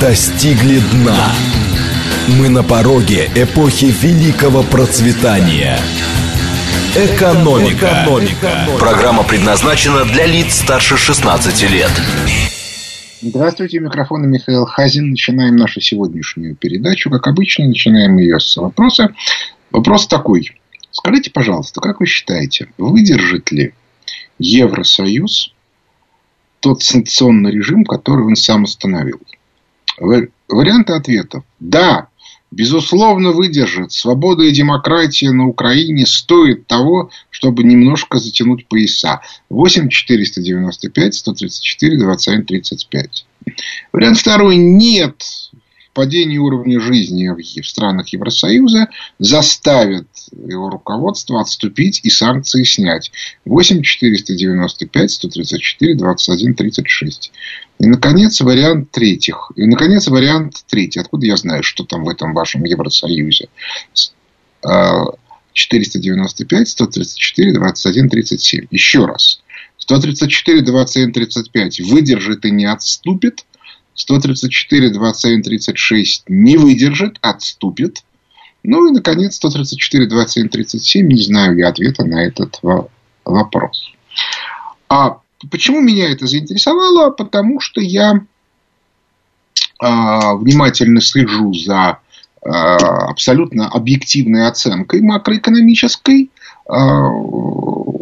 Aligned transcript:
достигли 0.00 0.80
дна. 0.92 1.32
Мы 2.38 2.48
на 2.48 2.62
пороге 2.62 3.30
эпохи 3.34 3.86
великого 3.86 4.62
процветания. 4.62 5.78
Экономика. 6.94 8.04
Экономика. 8.04 8.68
Программа 8.78 9.22
предназначена 9.22 10.04
для 10.04 10.26
лиц 10.26 10.54
старше 10.56 10.96
16 10.96 11.70
лет. 11.70 11.90
Здравствуйте, 13.22 13.80
микрофон 13.80 14.28
Михаил 14.28 14.66
Хазин. 14.66 15.10
Начинаем 15.10 15.56
нашу 15.56 15.80
сегодняшнюю 15.80 16.56
передачу. 16.56 17.10
Как 17.10 17.26
обычно, 17.26 17.66
начинаем 17.66 18.18
ее 18.18 18.38
с 18.38 18.56
вопроса. 18.56 19.14
Вопрос 19.70 20.06
такой. 20.06 20.50
Скажите, 20.90 21.30
пожалуйста, 21.30 21.80
как 21.80 22.00
вы 22.00 22.06
считаете, 22.06 22.68
выдержит 22.78 23.50
ли 23.50 23.72
Евросоюз 24.38 25.52
тот 26.60 26.82
санкционный 26.82 27.52
режим, 27.52 27.84
который 27.84 28.24
он 28.24 28.36
сам 28.36 28.64
установил? 28.64 29.20
Варианты 29.98 30.92
ответов. 30.92 31.44
Да, 31.60 32.08
безусловно, 32.50 33.32
выдержит. 33.32 33.92
Свобода 33.92 34.44
и 34.44 34.52
демократия 34.52 35.30
на 35.30 35.46
Украине 35.46 36.06
стоит 36.06 36.66
того, 36.66 37.10
чтобы 37.30 37.64
немножко 37.64 38.18
затянуть 38.18 38.66
пояса. 38.66 39.20
8 39.50 39.88
495 39.88 41.14
134 41.14 41.98
21 41.98 42.44
35. 42.46 43.26
Вариант 43.92 44.18
второй. 44.18 44.56
Нет 44.56 45.45
падение 45.96 46.38
уровня 46.38 46.78
жизни 46.78 47.26
в 47.26 47.66
странах 47.66 48.08
Евросоюза 48.08 48.88
заставит 49.18 50.06
его 50.30 50.68
руководство 50.68 51.40
отступить 51.40 52.00
и 52.04 52.10
санкции 52.10 52.64
снять. 52.64 53.10
8 53.46 53.82
495 53.82 55.10
134 55.10 55.94
21 55.94 56.54
36. 56.54 57.32
И, 57.78 57.86
наконец, 57.86 58.42
вариант 58.42 58.90
третьих. 58.90 59.50
И, 59.56 59.64
наконец, 59.64 60.06
вариант 60.08 60.64
третий. 60.68 61.00
Откуда 61.00 61.24
я 61.24 61.36
знаю, 61.38 61.62
что 61.62 61.82
там 61.82 62.04
в 62.04 62.10
этом 62.10 62.34
вашем 62.34 62.64
Евросоюзе? 62.64 63.48
495 65.54 66.68
134 66.68 67.52
21 67.54 68.10
37. 68.10 68.66
Еще 68.70 69.06
раз. 69.06 69.40
134 69.78 70.60
21 70.60 71.12
35 71.14 71.80
выдержит 71.80 72.44
и 72.44 72.50
не 72.50 72.66
отступит. 72.66 73.46
134, 73.96 74.90
27, 74.90 75.42
36 75.42 76.24
не 76.28 76.56
выдержит, 76.56 77.18
отступит. 77.22 78.04
Ну 78.62 78.88
и, 78.88 78.92
наконец, 78.92 79.36
134, 79.36 80.06
27, 80.06 80.48
37, 80.48 81.06
не 81.06 81.22
знаю 81.22 81.56
я 81.56 81.68
ответа 81.68 82.04
на 82.04 82.24
этот 82.24 82.60
вопрос. 83.24 83.92
А 84.88 85.18
почему 85.50 85.80
меня 85.80 86.10
это 86.10 86.26
заинтересовало? 86.26 87.10
Потому 87.10 87.60
что 87.60 87.80
я 87.80 88.20
а, 89.78 90.34
внимательно 90.34 91.00
слежу 91.00 91.52
за 91.54 91.98
а, 92.44 92.76
абсолютно 93.10 93.68
объективной 93.68 94.46
оценкой 94.46 95.00
макроэкономической, 95.02 96.30
а, 96.68 97.08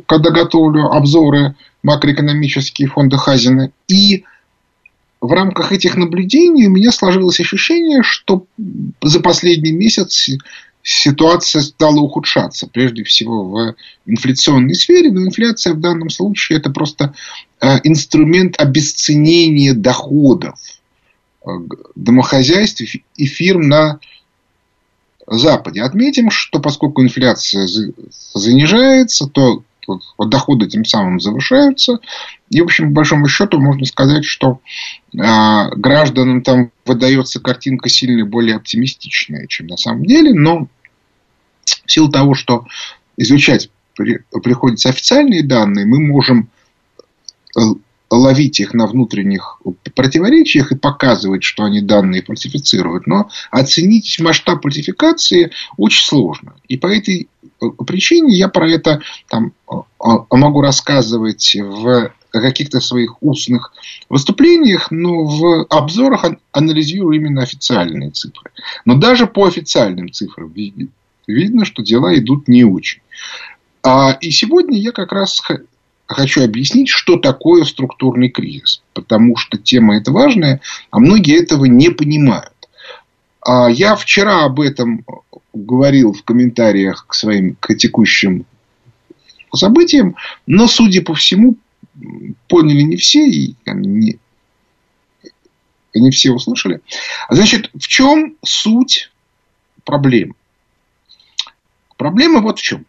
когда 0.06 0.30
готовлю 0.30 0.90
обзоры 0.92 1.56
макроэкономические 1.82 2.88
фонда 2.88 3.16
Хазина. 3.16 3.70
И 3.88 4.24
в 5.24 5.32
рамках 5.32 5.72
этих 5.72 5.96
наблюдений 5.96 6.66
у 6.66 6.70
меня 6.70 6.92
сложилось 6.92 7.40
ощущение, 7.40 8.02
что 8.02 8.46
за 9.02 9.20
последний 9.20 9.72
месяц 9.72 10.28
ситуация 10.82 11.62
стала 11.62 11.98
ухудшаться, 12.00 12.66
прежде 12.66 13.04
всего 13.04 13.44
в 13.44 13.74
инфляционной 14.04 14.74
сфере, 14.74 15.10
но 15.10 15.22
инфляция 15.22 15.72
в 15.72 15.80
данном 15.80 16.10
случае 16.10 16.58
это 16.58 16.68
просто 16.68 17.14
э, 17.58 17.78
инструмент 17.84 18.60
обесценения 18.60 19.72
доходов 19.72 20.58
э, 21.46 21.48
домохозяйств 21.94 22.82
и 23.16 23.24
фирм 23.24 23.62
на 23.62 24.00
Западе. 25.26 25.80
Отметим, 25.80 26.30
что 26.30 26.60
поскольку 26.60 27.02
инфляция 27.02 27.66
занижается, 28.34 29.26
то 29.26 29.62
доходы 30.18 30.66
тем 30.66 30.84
самым 30.84 31.20
завышаются. 31.20 31.98
И, 32.50 32.60
в 32.60 32.64
общем, 32.64 32.88
по 32.88 32.96
большому 32.96 33.28
счету 33.28 33.60
можно 33.60 33.84
сказать, 33.86 34.24
что 34.24 34.60
э, 35.12 35.18
гражданам 35.76 36.42
там 36.42 36.70
выдается 36.84 37.40
картинка 37.40 37.88
сильно 37.88 38.24
более 38.24 38.56
оптимистичная, 38.56 39.46
чем 39.46 39.66
на 39.66 39.76
самом 39.76 40.04
деле. 40.04 40.32
Но 40.34 40.68
в 41.64 41.90
силу 41.90 42.10
того, 42.10 42.34
что 42.34 42.66
изучать 43.16 43.70
при, 43.96 44.20
приходится 44.42 44.88
официальные 44.88 45.42
данные, 45.42 45.86
мы 45.86 46.00
можем 46.00 46.48
э, 47.56 47.60
ловить 48.10 48.60
их 48.60 48.74
на 48.74 48.86
внутренних 48.86 49.60
противоречиях 49.94 50.72
и 50.72 50.76
показывать, 50.76 51.42
что 51.42 51.64
они 51.64 51.80
данные 51.80 52.22
фальсифицируют. 52.22 53.06
Но 53.06 53.28
оценить 53.50 54.18
масштаб 54.20 54.62
фальсификации 54.62 55.50
очень 55.76 56.04
сложно. 56.04 56.54
И 56.68 56.76
по 56.76 56.86
этой 56.86 57.28
причине 57.70 58.36
я 58.36 58.48
про 58.48 58.68
это 58.68 59.00
там, 59.28 59.52
могу 60.30 60.60
рассказывать 60.60 61.56
в 61.56 62.12
каких-то 62.30 62.80
своих 62.80 63.22
устных 63.22 63.72
выступлениях, 64.08 64.90
но 64.90 65.24
в 65.24 65.66
обзорах 65.70 66.24
анализирую 66.52 67.16
именно 67.16 67.42
официальные 67.42 68.10
цифры. 68.10 68.50
Но 68.84 68.96
даже 68.96 69.26
по 69.26 69.46
официальным 69.46 70.10
цифрам 70.10 70.52
видно, 71.26 71.64
что 71.64 71.82
дела 71.82 72.16
идут 72.18 72.48
не 72.48 72.64
очень. 72.64 73.00
А, 73.82 74.16
и 74.20 74.30
сегодня 74.30 74.78
я 74.78 74.92
как 74.92 75.12
раз 75.12 75.42
хочу 76.06 76.44
объяснить, 76.44 76.88
что 76.88 77.18
такое 77.18 77.64
структурный 77.64 78.28
кризис. 78.28 78.82
Потому 78.92 79.36
что 79.36 79.58
тема 79.58 79.96
эта 79.96 80.10
важная, 80.10 80.60
а 80.90 80.98
многие 80.98 81.40
этого 81.40 81.66
не 81.66 81.90
понимают. 81.90 82.52
А 83.40 83.68
я 83.68 83.94
вчера 83.94 84.44
об 84.44 84.60
этом 84.60 85.04
говорил 85.54 86.12
в 86.12 86.22
комментариях 86.24 87.06
к 87.06 87.14
своим 87.14 87.56
к 87.56 87.74
текущим 87.74 88.46
событиям, 89.54 90.16
но, 90.46 90.66
судя 90.66 91.02
по 91.02 91.14
всему, 91.14 91.56
поняли 92.48 92.82
не 92.82 92.96
все 92.96 93.26
и 93.28 93.54
не, 93.66 94.18
не 95.94 96.10
все 96.10 96.32
услышали. 96.32 96.80
Значит, 97.30 97.70
в 97.72 97.86
чем 97.86 98.36
суть 98.44 99.10
проблемы? 99.84 100.34
Проблема 101.96 102.40
вот 102.40 102.58
в 102.58 102.62
чем. 102.62 102.84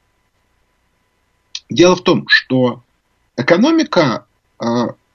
Дело 1.70 1.96
в 1.96 2.02
том, 2.02 2.28
что 2.28 2.84
экономика 3.38 4.26
э, 4.60 4.66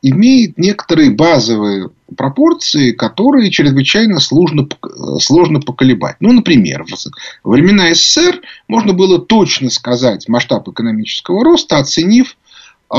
имеет 0.03 0.59
некоторые 0.59 1.11
базовые 1.11 1.91
пропорции, 2.17 2.93
которые 2.93 3.51
чрезвычайно 3.51 4.19
сложно, 4.21 4.67
сложно 5.19 5.61
поколебать. 5.61 6.17
Ну, 6.21 6.33
например, 6.33 6.85
в 6.85 7.51
времена 7.51 7.93
СССР 7.95 8.41
можно 8.67 8.93
было 8.93 9.19
точно 9.19 9.71
сказать 9.71 10.29
масштаб 10.29 10.69
экономического 10.69 11.45
роста, 11.45 11.79
оценив 11.79 12.37
э, 12.93 12.97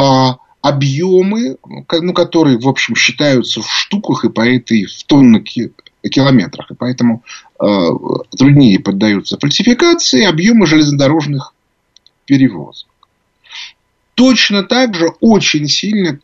объемы, 0.61 1.57
ну, 1.91 2.13
которые, 2.13 2.59
в 2.59 2.67
общем, 2.67 2.95
считаются 2.95 3.61
в 3.61 3.69
штуках 3.71 4.25
и 4.25 4.29
по 4.29 4.47
этой 4.47 4.85
в 4.85 5.03
тоннах 5.05 5.43
километрах. 5.43 6.71
И 6.71 6.75
поэтому 6.75 7.23
э, 7.59 7.65
труднее 8.37 8.79
поддаются 8.79 9.39
фальсификации 9.39 10.23
объемы 10.23 10.67
железнодорожных 10.67 11.53
перевозок 12.25 12.87
точно 14.21 14.61
так 14.61 14.93
же 14.93 15.07
очень 15.19 15.67
сильно 15.67 16.19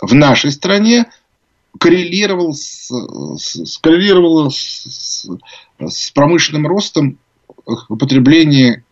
в 0.00 0.14
нашей 0.14 0.50
стране 0.50 1.06
коррелировал 1.78 2.52
с, 2.52 2.90
с, 3.36 3.78
коррелировало 3.78 4.50
с, 4.50 5.26
с 5.78 6.10
промышленным 6.10 6.66
ростом 6.66 7.18
употребления 7.88 8.84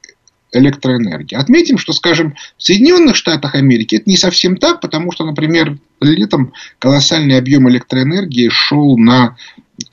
электроэнергии. 0.52 1.36
Отметим, 1.36 1.78
что, 1.78 1.92
скажем, 1.92 2.34
в 2.56 2.62
Соединенных 2.62 3.16
Штатах 3.16 3.54
Америки 3.54 3.96
это 3.96 4.08
не 4.08 4.16
совсем 4.16 4.56
так, 4.56 4.80
потому 4.80 5.12
что, 5.12 5.24
например, 5.24 5.78
летом 6.00 6.52
колоссальный 6.78 7.36
объем 7.36 7.68
электроэнергии 7.68 8.48
шел 8.48 8.96
на 8.96 9.36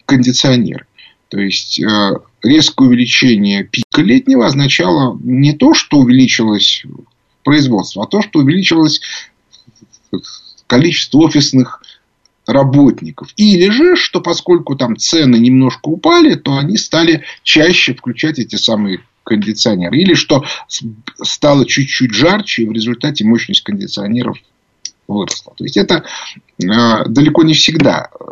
кондиционер. 0.05 0.87
То 1.29 1.39
есть 1.39 1.79
э, 1.81 2.11
резкое 2.43 2.87
увеличение 2.87 3.63
пика 3.63 4.01
летнего 4.01 4.45
означало 4.45 5.19
не 5.21 5.53
то, 5.53 5.73
что 5.73 5.97
увеличилось 5.97 6.85
производство, 7.45 8.03
а 8.03 8.07
то, 8.07 8.21
что 8.21 8.39
увеличилось 8.39 8.99
количество 10.67 11.19
офисных 11.19 11.81
работников. 12.45 13.29
Или 13.37 13.69
же, 13.69 13.95
что 13.95 14.19
поскольку 14.19 14.75
там 14.75 14.97
цены 14.97 15.37
немножко 15.37 15.87
упали, 15.87 16.35
то 16.35 16.57
они 16.57 16.77
стали 16.77 17.23
чаще 17.43 17.93
включать 17.93 18.39
эти 18.39 18.55
самые 18.55 19.01
кондиционеры. 19.23 19.97
Или 19.97 20.13
что 20.13 20.43
стало 21.21 21.65
чуть-чуть 21.65 22.13
жарче, 22.13 22.63
и 22.63 22.67
в 22.67 22.71
результате 22.71 23.25
мощность 23.25 23.61
кондиционеров 23.61 24.37
выросла. 25.07 25.53
То 25.55 25.63
есть 25.63 25.77
это 25.77 26.03
э, 26.61 27.05
далеко 27.07 27.43
не 27.43 27.53
всегда 27.53 28.09
э, 28.19 28.25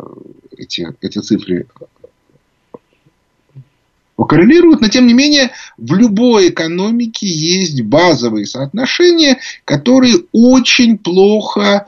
эти, 0.58 0.88
эти 1.00 1.18
цифры 1.18 1.66
коррелируют, 4.22 4.80
но 4.80 4.88
тем 4.88 5.08
не 5.08 5.14
менее 5.14 5.50
в 5.76 5.94
любой 5.94 6.50
экономике 6.50 7.26
есть 7.26 7.82
базовые 7.82 8.46
соотношения, 8.46 9.40
которые 9.64 10.18
очень 10.32 10.96
плохо 10.98 11.86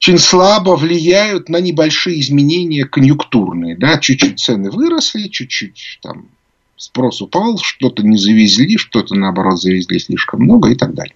очень 0.00 0.18
слабо 0.18 0.76
влияют 0.76 1.50
на 1.50 1.58
небольшие 1.58 2.20
изменения 2.20 2.86
конъюнктурные. 2.86 3.76
Да? 3.76 3.98
Чуть-чуть 3.98 4.40
цены 4.40 4.70
выросли, 4.70 5.28
чуть-чуть 5.28 5.98
там 6.00 6.28
спрос 6.76 7.20
упал, 7.20 7.58
что-то 7.58 8.02
не 8.02 8.16
завезли, 8.16 8.78
что-то 8.78 9.14
наоборот 9.14 9.60
завезли 9.60 9.98
слишком 9.98 10.40
много 10.40 10.70
и 10.70 10.74
так 10.74 10.94
далее. 10.94 11.14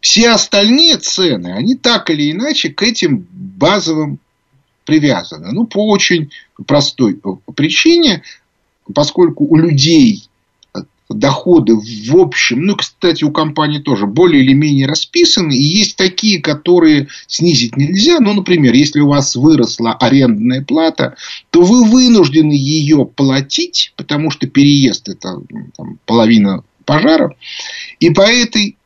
Все 0.00 0.30
остальные 0.30 0.96
цены, 0.96 1.52
они 1.52 1.76
так 1.76 2.10
или 2.10 2.32
иначе 2.32 2.70
к 2.70 2.82
этим 2.82 3.26
базовым 3.30 4.18
привязаны. 4.88 5.52
Ну, 5.52 5.66
по 5.66 5.86
очень 5.86 6.30
простой 6.66 7.20
причине, 7.54 8.22
поскольку 8.94 9.44
у 9.44 9.54
людей 9.56 10.24
доходы 11.10 11.74
в 11.74 12.16
общем, 12.16 12.64
ну, 12.64 12.74
кстати, 12.76 13.22
у 13.22 13.30
компании 13.30 13.80
тоже 13.80 14.06
более 14.06 14.42
или 14.42 14.54
менее 14.54 14.86
расписаны, 14.86 15.52
и 15.52 15.62
есть 15.62 15.96
такие, 15.96 16.40
которые 16.40 17.08
снизить 17.26 17.76
нельзя. 17.76 18.18
Ну, 18.20 18.32
например, 18.32 18.72
если 18.72 19.00
у 19.00 19.08
вас 19.08 19.36
выросла 19.36 19.92
арендная 19.92 20.62
плата, 20.62 21.16
то 21.50 21.60
вы 21.60 21.84
вынуждены 21.84 22.52
ее 22.52 23.04
платить, 23.04 23.92
потому 23.96 24.30
что 24.30 24.46
переезд 24.46 25.10
это 25.10 25.42
там, 25.76 25.98
половина 26.06 26.64
пожара. 26.86 27.34
И 28.00 28.08
по 28.08 28.22
этой 28.22 28.78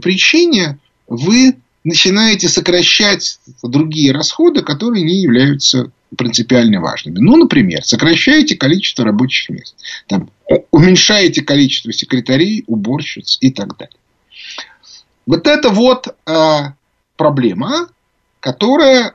причине 0.00 0.78
вы 1.06 1.54
начинаете 1.84 2.48
сокращать 2.48 3.38
другие 3.62 4.12
расходы, 4.12 4.62
которые 4.62 5.02
не 5.04 5.22
являются 5.22 5.90
принципиально 6.16 6.80
важными. 6.80 7.18
Ну, 7.18 7.36
например, 7.36 7.84
сокращаете 7.84 8.56
количество 8.56 9.04
рабочих 9.04 9.50
мест, 9.50 9.76
там, 10.06 10.30
уменьшаете 10.70 11.42
количество 11.42 11.92
секретарей, 11.92 12.64
уборщиц 12.66 13.38
и 13.40 13.50
так 13.50 13.76
далее. 13.76 13.96
Вот 15.26 15.46
это 15.46 15.70
вот 15.70 16.08
э, 16.26 16.58
проблема, 17.16 17.88
которая 18.40 19.14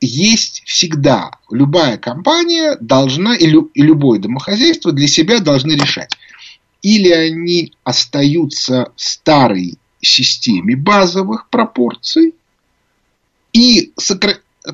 есть 0.00 0.62
всегда. 0.66 1.30
Любая 1.50 1.98
компания 1.98 2.76
должна, 2.80 3.34
и, 3.34 3.46
лю, 3.46 3.70
и 3.74 3.82
любое 3.82 4.18
домохозяйство 4.18 4.92
для 4.92 5.08
себя 5.08 5.40
должны 5.40 5.72
решать. 5.72 6.16
Или 6.82 7.10
они 7.10 7.72
остаются 7.82 8.92
в 8.94 9.00
старой 9.00 9.78
системе 10.04 10.76
базовых 10.76 11.48
пропорций 11.48 12.34
и 13.52 13.92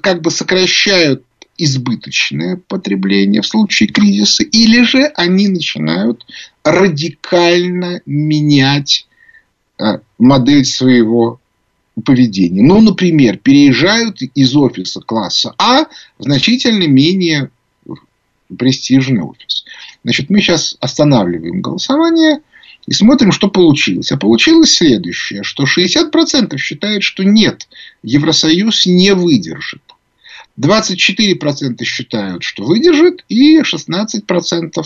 как 0.02 0.22
бы 0.22 0.30
сокращают 0.30 1.24
избыточное 1.58 2.56
потребление 2.68 3.42
в 3.42 3.46
случае 3.46 3.90
кризиса, 3.90 4.42
или 4.42 4.82
же 4.82 5.04
они 5.14 5.48
начинают 5.48 6.24
радикально 6.64 8.00
менять 8.06 9.06
э, 9.78 9.98
модель 10.18 10.64
своего 10.64 11.38
поведения. 12.02 12.62
Ну, 12.62 12.80
например, 12.80 13.36
переезжают 13.36 14.22
из 14.22 14.56
офиса 14.56 15.00
класса 15.00 15.54
А 15.58 15.84
в 16.18 16.22
значительно 16.22 16.86
менее 16.86 17.50
престижный 18.56 19.22
офис. 19.22 19.64
Значит, 20.02 20.30
мы 20.30 20.40
сейчас 20.40 20.76
останавливаем 20.80 21.60
голосование 21.60 22.40
и 22.86 22.92
смотрим, 22.92 23.32
что 23.32 23.48
получилось. 23.48 24.12
А 24.12 24.16
получилось 24.16 24.76
следующее, 24.76 25.42
что 25.42 25.64
60% 25.64 26.56
считают, 26.58 27.02
что 27.02 27.22
нет, 27.22 27.68
Евросоюз 28.02 28.86
не 28.86 29.14
выдержит. 29.14 29.82
24% 30.58 31.84
считают, 31.84 32.42
что 32.42 32.64
выдержит, 32.64 33.24
и 33.28 33.60
16% 33.60 34.84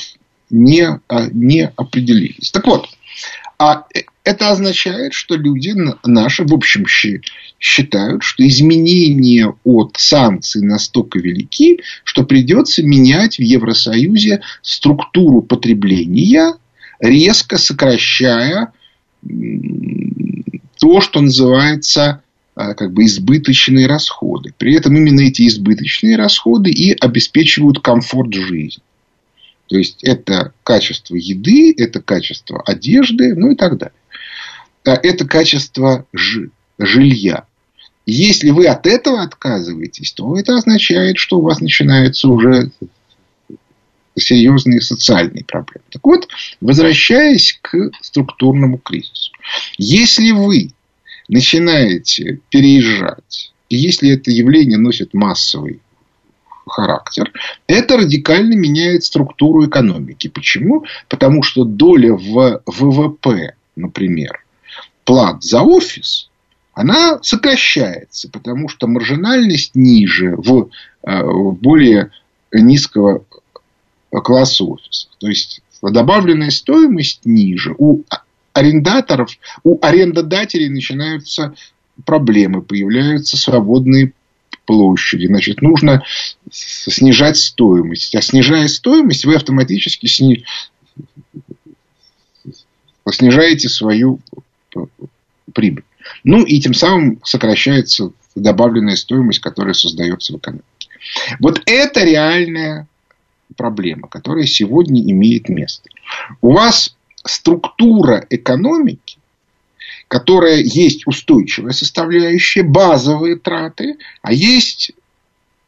не, 0.50 1.00
а, 1.08 1.26
не 1.32 1.72
определились. 1.76 2.50
Так 2.50 2.66
вот, 2.66 2.88
а 3.58 3.86
это 4.24 4.50
означает, 4.50 5.14
что 5.14 5.36
люди 5.36 5.74
наши, 6.04 6.44
в 6.44 6.52
общем, 6.52 6.86
считают, 7.58 8.22
что 8.22 8.46
изменения 8.46 9.54
от 9.64 9.96
санкций 9.98 10.62
настолько 10.62 11.18
велики, 11.18 11.80
что 12.04 12.24
придется 12.24 12.82
менять 12.82 13.36
в 13.36 13.42
Евросоюзе 13.42 14.42
структуру 14.62 15.42
потребления, 15.42 16.54
резко 17.00 17.58
сокращая 17.58 18.72
то, 20.78 21.00
что 21.00 21.20
называется 21.20 22.22
а, 22.54 22.74
как 22.74 22.92
бы 22.92 23.04
избыточные 23.04 23.86
расходы. 23.86 24.54
При 24.56 24.74
этом 24.74 24.96
именно 24.96 25.22
эти 25.22 25.46
избыточные 25.48 26.16
расходы 26.16 26.70
и 26.70 26.92
обеспечивают 26.92 27.80
комфорт 27.80 28.32
жизни. 28.32 28.82
То 29.66 29.76
есть 29.76 30.04
это 30.04 30.52
качество 30.62 31.14
еды, 31.14 31.74
это 31.76 32.00
качество 32.00 32.62
одежды, 32.62 33.34
ну 33.34 33.52
и 33.52 33.56
так 33.56 33.78
далее. 33.78 33.94
А 34.84 34.92
это 35.02 35.26
качество 35.26 36.06
жилья. 36.78 37.46
Если 38.06 38.50
вы 38.50 38.66
от 38.66 38.86
этого 38.86 39.22
отказываетесь, 39.22 40.12
то 40.12 40.36
это 40.38 40.56
означает, 40.56 41.16
что 41.16 41.38
у 41.38 41.42
вас 41.42 41.60
начинаются 41.60 42.28
уже 42.28 42.70
серьезные 44.16 44.80
социальные 44.80 45.44
проблемы. 45.44 45.84
Так 45.90 46.04
вот, 46.04 46.28
возвращаясь 46.60 47.58
к 47.60 47.90
структурному 48.00 48.78
кризису. 48.78 49.32
Если 49.76 50.30
вы 50.30 50.70
начинаете 51.28 52.40
переезжать, 52.50 53.52
и 53.68 53.76
если 53.76 54.10
это 54.10 54.30
явление 54.30 54.78
носит 54.78 55.14
массовый 55.14 55.80
характер, 56.66 57.32
это 57.66 57.96
радикально 57.96 58.54
меняет 58.54 59.04
структуру 59.04 59.66
экономики. 59.66 60.28
Почему? 60.28 60.84
Потому 61.08 61.42
что 61.42 61.64
доля 61.64 62.14
в 62.14 62.62
ВВП, 62.66 63.54
например, 63.76 64.44
плат 65.04 65.42
за 65.42 65.62
офис, 65.62 66.28
она 66.72 67.20
сокращается, 67.22 68.28
потому 68.30 68.68
что 68.68 68.86
маржинальность 68.86 69.72
ниже 69.74 70.34
в, 70.36 70.70
э, 71.06 71.22
в 71.22 71.52
более 71.52 72.10
низкого 72.52 73.24
класса 74.20 74.64
офисов. 74.64 75.10
То 75.18 75.28
есть 75.28 75.60
добавленная 75.82 76.50
стоимость 76.50 77.20
ниже. 77.24 77.74
У 77.78 78.04
арендаторов, 78.52 79.30
у 79.62 79.78
арендодателей 79.84 80.68
начинаются 80.68 81.54
проблемы, 82.04 82.62
появляются 82.62 83.36
свободные 83.36 84.12
площади. 84.66 85.26
Значит, 85.26 85.62
нужно 85.62 86.02
снижать 86.50 87.36
стоимость. 87.36 88.14
А 88.14 88.22
снижая 88.22 88.68
стоимость, 88.68 89.24
вы 89.24 89.34
автоматически 89.34 90.06
сни... 90.06 90.44
снижаете 93.10 93.68
свою 93.68 94.20
прибыль. 95.52 95.84
Ну 96.22 96.44
и 96.44 96.60
тем 96.60 96.74
самым 96.74 97.20
сокращается 97.24 98.12
добавленная 98.34 98.96
стоимость, 98.96 99.40
которая 99.40 99.74
создается 99.74 100.32
в 100.32 100.36
экономике. 100.38 100.64
Вот 101.38 101.62
это 101.66 102.04
реальная 102.04 102.88
проблема, 103.56 104.08
которая 104.08 104.46
сегодня 104.46 105.00
имеет 105.02 105.48
место. 105.48 105.88
У 106.40 106.52
вас 106.52 106.96
структура 107.24 108.26
экономики, 108.30 109.18
которая 110.08 110.58
есть 110.58 111.06
устойчивая 111.06 111.72
составляющая, 111.72 112.62
базовые 112.62 113.36
траты, 113.36 113.96
а 114.22 114.32
есть 114.32 114.92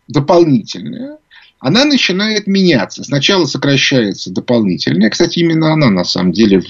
дополнительная, 0.09 1.19
она 1.59 1.85
начинает 1.85 2.47
меняться. 2.47 3.03
Сначала 3.03 3.47
сокращается 3.47 4.31
дополнительная. 4.31 5.11
Кстати, 5.11 5.39
именно 5.39 5.73
она 5.73 5.91
на 5.91 6.05
самом 6.05 6.33
деле 6.33 6.63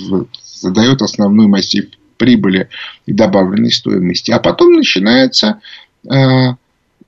задает 0.45 1.03
основной 1.03 1.49
массив 1.49 1.87
прибыли 2.17 2.69
и 3.05 3.13
добавленной 3.13 3.73
стоимости. 3.73 4.31
А 4.31 4.39
потом 4.39 4.75
начинается 4.75 5.61
э, 6.09 6.55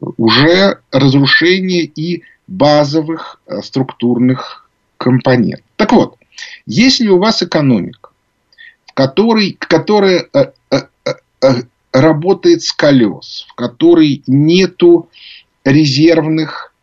уже 0.00 0.78
разрушение 0.90 1.84
и 1.84 2.24
базовых 2.48 3.40
э, 3.46 3.60
структурных 3.62 4.68
компонентов. 4.96 5.64
Так 5.76 5.92
вот, 5.92 6.16
если 6.66 7.08
у 7.08 7.18
вас 7.18 7.42
экономика, 7.42 8.10
в 8.86 8.94
которой, 8.94 9.52
которая 9.52 10.26
э, 10.32 10.52
э, 10.72 11.52
работает 11.92 12.62
с 12.62 12.72
колес, 12.72 13.46
в 13.48 13.54
которой 13.54 14.22
нету 14.26 15.08
резервных 15.64 16.74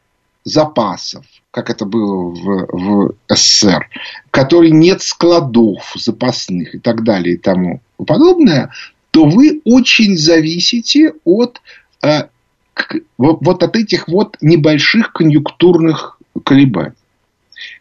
запасов, 0.44 1.26
как 1.52 1.70
это 1.70 1.86
было 1.86 2.30
в, 2.30 2.68
в 2.72 3.16
СССР, 3.30 3.90
в 4.28 4.32
которой 4.32 4.72
нет 4.72 5.02
складов 5.02 5.94
запасных 5.96 6.76
и 6.76 6.80
так 6.80 7.04
далее 7.04 7.36
и 7.36 7.38
тому 7.40 7.82
подобное, 8.06 8.72
то 9.12 9.26
вы 9.26 9.62
очень 9.64 10.18
зависите 10.18 11.14
от 11.24 11.62
вот 13.18 13.64
от 13.64 13.76
этих 13.76 14.08
вот 14.08 14.38
небольших 14.42 15.14
конъюнктурных 15.14 16.20
колебаний. 16.44 16.96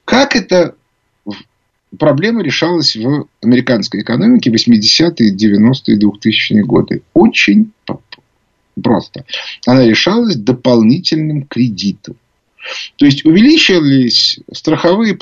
Как 0.04 0.36
эта 0.36 0.74
проблема 1.98 2.42
решалась 2.42 2.96
в 2.96 3.26
американской 3.42 4.02
экономике 4.02 4.50
80-е, 4.50 5.34
90-е, 5.34 5.98
2000-е 5.98 6.64
годы? 6.64 7.02
Очень 7.12 7.72
просто. 8.82 9.24
Она 9.66 9.86
решалась 9.86 10.36
дополнительным 10.36 11.42
кредитом. 11.46 12.16
То 12.96 13.06
есть 13.06 13.24
увеличивались 13.24 14.40
страховые 14.52 15.18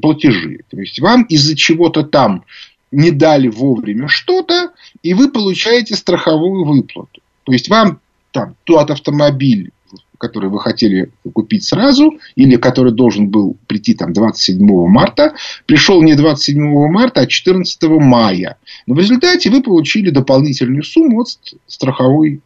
платежи. 0.00 0.60
То 0.70 0.80
есть 0.80 1.00
вам 1.00 1.22
из-за 1.24 1.56
чего-то 1.56 2.02
там 2.02 2.44
не 2.90 3.10
дали 3.10 3.48
вовремя 3.48 4.08
что-то, 4.08 4.72
и 5.02 5.14
вы 5.14 5.30
получаете 5.30 5.96
страховую 5.96 6.64
выплату. 6.64 7.20
То 7.44 7.52
есть 7.52 7.68
вам 7.68 8.00
там 8.34 8.56
тот 8.64 8.90
автомобиль, 8.90 9.70
который 10.18 10.50
вы 10.50 10.58
хотели 10.58 11.12
купить 11.32 11.64
сразу, 11.64 12.18
или 12.34 12.56
который 12.56 12.92
должен 12.92 13.28
был 13.28 13.56
прийти 13.68 13.94
там 13.94 14.12
27 14.12 14.58
марта, 14.88 15.34
пришел 15.66 16.02
не 16.02 16.16
27 16.16 16.58
марта, 16.90 17.20
а 17.20 17.26
14 17.26 17.82
мая. 17.84 18.58
Но 18.86 18.94
в 18.96 18.98
результате 18.98 19.50
вы 19.50 19.62
получили 19.62 20.10
дополнительную 20.10 20.82
сумму 20.82 21.20
от 21.20 21.28
страховой 21.68 22.40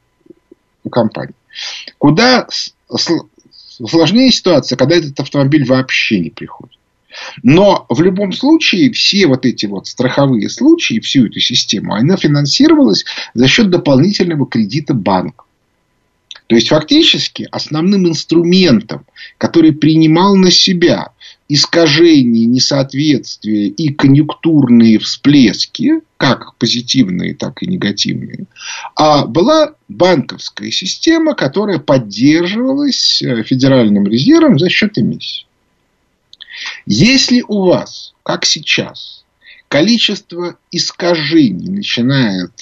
компании. 0.93 1.35
Куда 1.97 2.47
сложнее 2.91 4.31
ситуация, 4.31 4.77
когда 4.77 4.97
этот 4.97 5.19
автомобиль 5.19 5.65
вообще 5.65 6.21
не 6.21 6.31
приходит. 6.31 6.77
Но 7.43 7.87
в 7.89 8.03
любом 8.03 8.33
случае 8.33 8.93
все 8.93 9.27
вот 9.27 9.47
эти 9.47 9.65
вот 9.65 9.87
страховые 9.87 10.51
случаи, 10.51 11.01
всю 11.01 11.27
эту 11.27 11.41
систему, 11.41 11.95
она 11.95 12.19
финансировалась 12.19 13.07
за 13.33 13.49
счет 13.49 13.71
дополнительного 13.71 14.47
кредита 14.47 14.93
банка. 14.93 15.45
То 16.49 16.57
есть 16.57 16.69
фактически 16.69 17.47
основным 17.51 18.09
инструментом, 18.09 19.05
который 19.37 19.73
принимал 19.73 20.35
на 20.35 20.51
себя 20.51 21.13
искажения, 21.47 22.47
несоответствия 22.47 23.67
и 23.69 23.93
конъюнктурные 23.93 24.99
всплески, 24.99 26.01
как 26.17 26.55
позитивные, 26.57 27.35
так 27.35 27.63
и 27.63 27.67
негативные, 27.67 28.47
а 28.97 29.27
была 29.27 29.75
банковская 29.89 30.71
система, 30.71 31.35
которая 31.35 31.79
поддерживалась 31.79 33.21
э, 33.21 33.43
Федеральным 33.43 34.07
резервом 34.07 34.59
за 34.59 34.71
счет 34.71 34.99
эмиссии. 34.99 35.47
Если 36.87 37.45
у 37.47 37.67
вас, 37.67 38.15
как 38.23 38.47
сейчас, 38.47 39.25
количество 39.69 40.57
искажений 40.71 41.69
начинает 41.69 42.53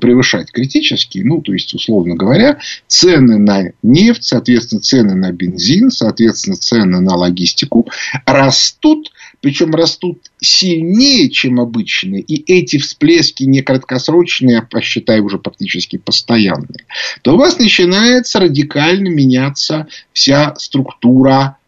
превышать 0.00 0.50
критические, 0.50 1.24
ну, 1.24 1.42
то 1.42 1.52
есть, 1.52 1.74
условно 1.74 2.14
говоря, 2.14 2.58
цены 2.86 3.38
на 3.38 3.72
нефть, 3.82 4.24
соответственно, 4.24 4.80
цены 4.80 5.14
на 5.14 5.32
бензин, 5.32 5.90
соответственно, 5.90 6.56
цены 6.56 7.00
на 7.00 7.16
логистику 7.16 7.88
растут, 8.24 9.12
причем 9.40 9.74
растут 9.74 10.30
сильнее, 10.40 11.28
чем 11.30 11.60
обычные, 11.60 12.22
и 12.22 12.52
эти 12.52 12.78
всплески 12.78 13.44
не 13.44 13.62
краткосрочные, 13.62 14.66
а, 14.70 14.80
считаю, 14.80 15.24
уже 15.24 15.38
практически 15.38 15.98
постоянные, 15.98 16.86
то 17.22 17.34
у 17.34 17.36
вас 17.36 17.58
начинается 17.58 18.40
радикально 18.40 19.08
меняться 19.08 19.88
вся 20.12 20.54
структура 20.56 21.58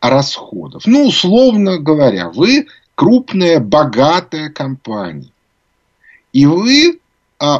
расходов. 0.00 0.82
Ну, 0.86 1.06
условно 1.06 1.78
говоря, 1.78 2.30
вы 2.30 2.66
крупная, 2.96 3.60
богатая 3.60 4.50
компания. 4.50 5.30
И 6.32 6.46
вы 6.46 6.98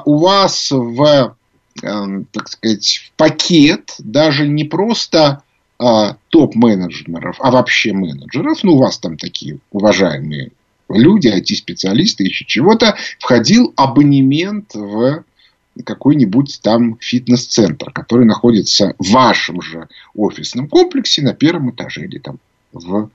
у 0.04 0.18
вас 0.18 0.70
в, 0.70 1.34
эм, 1.82 2.26
так 2.30 2.48
сказать, 2.48 3.00
в 3.04 3.16
пакет 3.16 3.94
даже 3.98 4.46
не 4.46 4.64
просто 4.64 5.42
а, 5.78 6.16
топ-менеджеров, 6.28 7.36
а 7.40 7.50
вообще 7.50 7.92
менеджеров, 7.92 8.62
ну, 8.62 8.74
у 8.74 8.78
вас 8.78 8.98
там 8.98 9.16
такие 9.16 9.58
уважаемые 9.72 10.52
люди, 10.88 11.26
IT-специалисты, 11.26 12.24
еще 12.24 12.44
чего-то, 12.44 12.96
входил 13.18 13.72
абонемент 13.74 14.74
в 14.74 15.24
какой-нибудь 15.84 16.60
там 16.62 16.98
фитнес-центр, 17.00 17.90
который 17.90 18.26
находится 18.26 18.94
в 18.98 19.10
вашем 19.10 19.60
же 19.62 19.88
офисном 20.14 20.68
комплексе 20.68 21.22
на 21.22 21.34
первом 21.34 21.70
этаже 21.72 22.04
или 22.04 22.18
там 22.18 22.38
в 22.72 23.10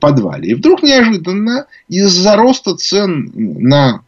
подвале. 0.00 0.50
И 0.50 0.54
вдруг 0.54 0.82
неожиданно 0.82 1.66
из-за 1.88 2.36
роста 2.36 2.76
цен 2.76 3.30
на 3.34 4.02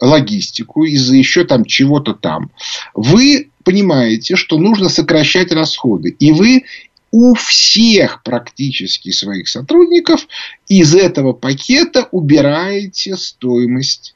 логистику, 0.00 0.84
из-за 0.84 1.16
еще 1.16 1.44
там 1.44 1.64
чего-то 1.64 2.14
там, 2.14 2.50
вы 2.94 3.50
понимаете, 3.64 4.36
что 4.36 4.58
нужно 4.58 4.88
сокращать 4.88 5.52
расходы. 5.52 6.10
И 6.18 6.32
вы 6.32 6.64
у 7.10 7.34
всех 7.34 8.22
практически 8.22 9.10
своих 9.10 9.48
сотрудников 9.48 10.26
из 10.68 10.94
этого 10.94 11.32
пакета 11.32 12.08
убираете 12.10 13.16
стоимость 13.16 14.14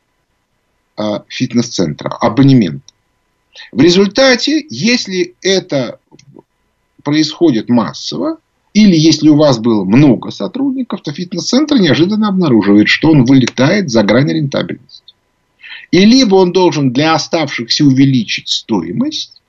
э, 0.98 1.20
фитнес-центра, 1.28 2.10
абонемент. 2.10 2.82
В 3.72 3.80
результате, 3.80 4.64
если 4.68 5.34
это 5.42 5.98
происходит 7.02 7.68
массово, 7.68 8.38
или 8.74 8.96
если 8.96 9.28
у 9.28 9.36
вас 9.36 9.58
было 9.58 9.84
много 9.84 10.30
сотрудников, 10.30 11.02
то 11.02 11.12
фитнес-центр 11.12 11.76
неожиданно 11.76 12.28
обнаруживает, 12.28 12.88
что 12.88 13.10
он 13.10 13.24
вылетает 13.24 13.90
за 13.90 14.02
грань 14.02 14.32
рентабельности. 14.32 14.91
И 15.92 16.06
либо 16.06 16.36
он 16.36 16.52
должен 16.52 16.92
для 16.92 17.14
оставшихся 17.14 17.84
увеличить 17.84 18.48
стоимость, 18.48 19.40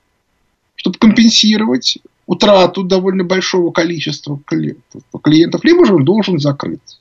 чтобы 0.76 0.98
компенсировать 0.98 1.98
утрату 2.26 2.84
довольно 2.84 3.24
большого 3.24 3.72
количества 3.72 4.38
клиентов, 4.46 5.64
либо 5.64 5.86
же 5.86 5.94
он 5.94 6.04
должен 6.04 6.38
закрыться. 6.38 6.98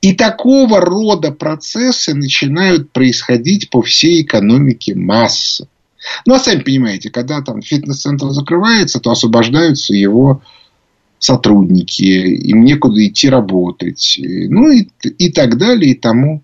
И 0.00 0.14
такого 0.14 0.80
рода 0.80 1.32
процессы 1.32 2.14
начинают 2.14 2.92
происходить 2.92 3.68
по 3.70 3.82
всей 3.82 4.22
экономике 4.22 4.94
массы. 4.94 5.66
Ну, 6.24 6.34
а 6.34 6.38
сами 6.38 6.60
понимаете, 6.62 7.10
когда 7.10 7.42
там 7.42 7.62
фитнес-центр 7.62 8.30
закрывается, 8.30 9.00
то 9.00 9.10
освобождаются 9.10 9.92
его 9.92 10.42
сотрудники, 11.18 12.02
им 12.02 12.62
некуда 12.62 13.04
идти 13.04 13.28
работать, 13.28 14.20
ну 14.20 14.70
и, 14.70 14.88
и 15.02 15.32
так 15.32 15.56
далее, 15.56 15.92
и 15.92 15.94
тому 15.94 16.42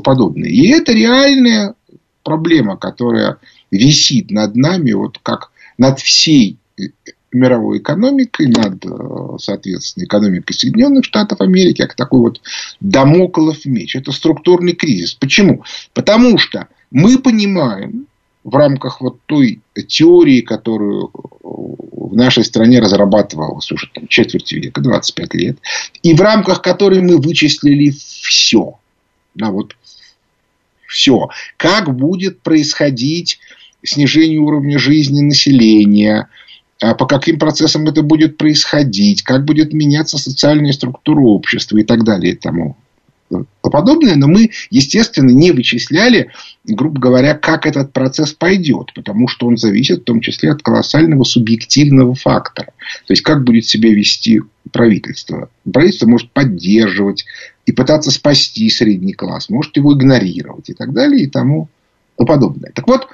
подобное. 0.00 0.48
И 0.48 0.68
это 0.68 0.92
реальная 0.92 1.74
проблема, 2.22 2.76
которая 2.76 3.38
висит 3.70 4.30
над 4.30 4.56
нами, 4.56 4.92
вот 4.92 5.18
как 5.22 5.50
над 5.78 6.00
всей 6.00 6.58
мировой 7.34 7.78
экономикой, 7.78 8.46
над, 8.46 8.84
э, 8.86 9.38
соответственно, 9.38 10.04
экономикой 10.04 10.52
Соединенных 10.54 11.04
Штатов 11.04 11.40
Америки, 11.40 11.82
как 11.82 11.94
такой 11.94 12.20
вот 12.20 12.40
домоклов 12.80 13.64
меч. 13.66 13.96
Это 13.96 14.12
структурный 14.12 14.72
кризис. 14.72 15.14
Почему? 15.14 15.64
Потому 15.92 16.38
что 16.38 16.68
мы 16.90 17.18
понимаем 17.18 18.06
в 18.44 18.54
рамках 18.54 19.00
вот 19.00 19.18
той 19.26 19.62
теории, 19.88 20.42
которую 20.42 21.10
в 21.42 22.14
нашей 22.14 22.44
стране 22.44 22.78
разрабатывалась 22.78 23.72
уже 23.72 23.90
там, 23.92 24.06
четверть 24.06 24.52
века, 24.52 24.80
25 24.80 25.34
лет, 25.34 25.58
и 26.02 26.14
в 26.14 26.20
рамках 26.20 26.62
которой 26.62 27.00
мы 27.00 27.18
вычислили 27.18 27.90
все. 27.90 28.78
Да, 29.34 29.50
вот 29.50 29.74
все. 30.86 31.28
Как 31.56 31.94
будет 31.94 32.40
происходить 32.40 33.38
снижение 33.82 34.38
уровня 34.38 34.78
жизни 34.78 35.20
населения, 35.20 36.28
а 36.80 36.94
по 36.94 37.06
каким 37.06 37.38
процессам 37.38 37.86
это 37.86 38.02
будет 38.02 38.36
происходить, 38.36 39.22
как 39.22 39.44
будет 39.44 39.72
меняться 39.72 40.18
социальная 40.18 40.72
структура 40.72 41.20
общества 41.20 41.78
и 41.78 41.84
так 41.84 42.04
далее 42.04 42.32
и 42.32 42.36
тому 42.36 42.76
подобное, 43.62 44.14
но 44.14 44.28
мы, 44.28 44.50
естественно, 44.70 45.30
не 45.30 45.50
вычисляли, 45.50 46.30
грубо 46.64 47.00
говоря, 47.00 47.34
как 47.34 47.66
этот 47.66 47.92
процесс 47.92 48.32
пойдет, 48.32 48.92
потому 48.94 49.28
что 49.28 49.46
он 49.46 49.56
зависит 49.56 50.00
в 50.00 50.04
том 50.04 50.20
числе 50.20 50.52
от 50.52 50.62
колоссального 50.62 51.24
субъективного 51.24 52.14
фактора. 52.14 52.68
То 53.06 53.12
есть, 53.12 53.22
как 53.22 53.44
будет 53.44 53.66
себя 53.66 53.90
вести 53.92 54.42
правительство. 54.74 55.48
Правительство 55.72 56.08
может 56.08 56.32
поддерживать 56.32 57.24
и 57.64 57.70
пытаться 57.70 58.10
спасти 58.10 58.68
средний 58.68 59.12
класс, 59.12 59.48
может 59.48 59.76
его 59.76 59.94
игнорировать 59.94 60.68
и 60.68 60.74
так 60.74 60.92
далее 60.92 61.22
и 61.22 61.30
тому 61.30 61.68
подобное. 62.16 62.72
Так 62.74 62.88
вот, 62.88 63.06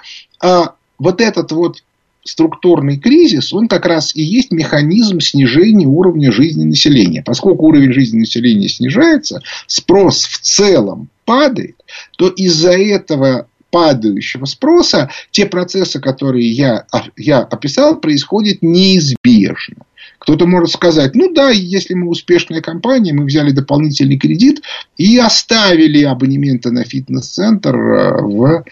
а, 0.43 0.75
вот 0.99 1.21
этот 1.21 1.53
вот 1.53 1.83
структурный 2.25 2.99
кризис, 2.99 3.53
он 3.53 3.69
как 3.69 3.85
раз 3.85 4.17
и 4.17 4.23
есть 4.23 4.53
механизм 4.53 5.21
снижения 5.21 5.87
уровня 5.87 6.33
жизни 6.33 6.65
населения. 6.65 7.23
Поскольку 7.23 7.67
уровень 7.67 7.93
жизни 7.93 8.21
населения 8.21 8.69
снижается, 8.69 9.43
спрос 9.67 10.25
в 10.25 10.41
целом 10.41 11.11
падает, 11.27 11.77
то 12.17 12.29
из-за 12.29 12.73
этого 12.73 13.49
падающего 13.71 14.45
спроса 14.45 15.11
те 15.31 15.47
процессы, 15.47 16.01
которые 16.01 16.51
я, 16.51 16.87
я 17.17 17.41
описал, 17.41 17.97
происходят 18.01 18.59
неизбежно. 18.63 19.85
Кто-то 20.19 20.47
может 20.47 20.71
сказать, 20.71 21.15
ну 21.15 21.33
да, 21.33 21.51
если 21.51 21.95
мы 21.95 22.09
успешная 22.09 22.61
компания, 22.61 23.13
мы 23.13 23.25
взяли 23.25 23.53
дополнительный 23.53 24.19
кредит 24.19 24.63
и 24.99 25.19
оставили 25.19 26.03
абонементы 26.03 26.71
на 26.71 26.85
фитнес-центр 26.85 27.75
э, 27.75 28.23
в, 28.23 28.65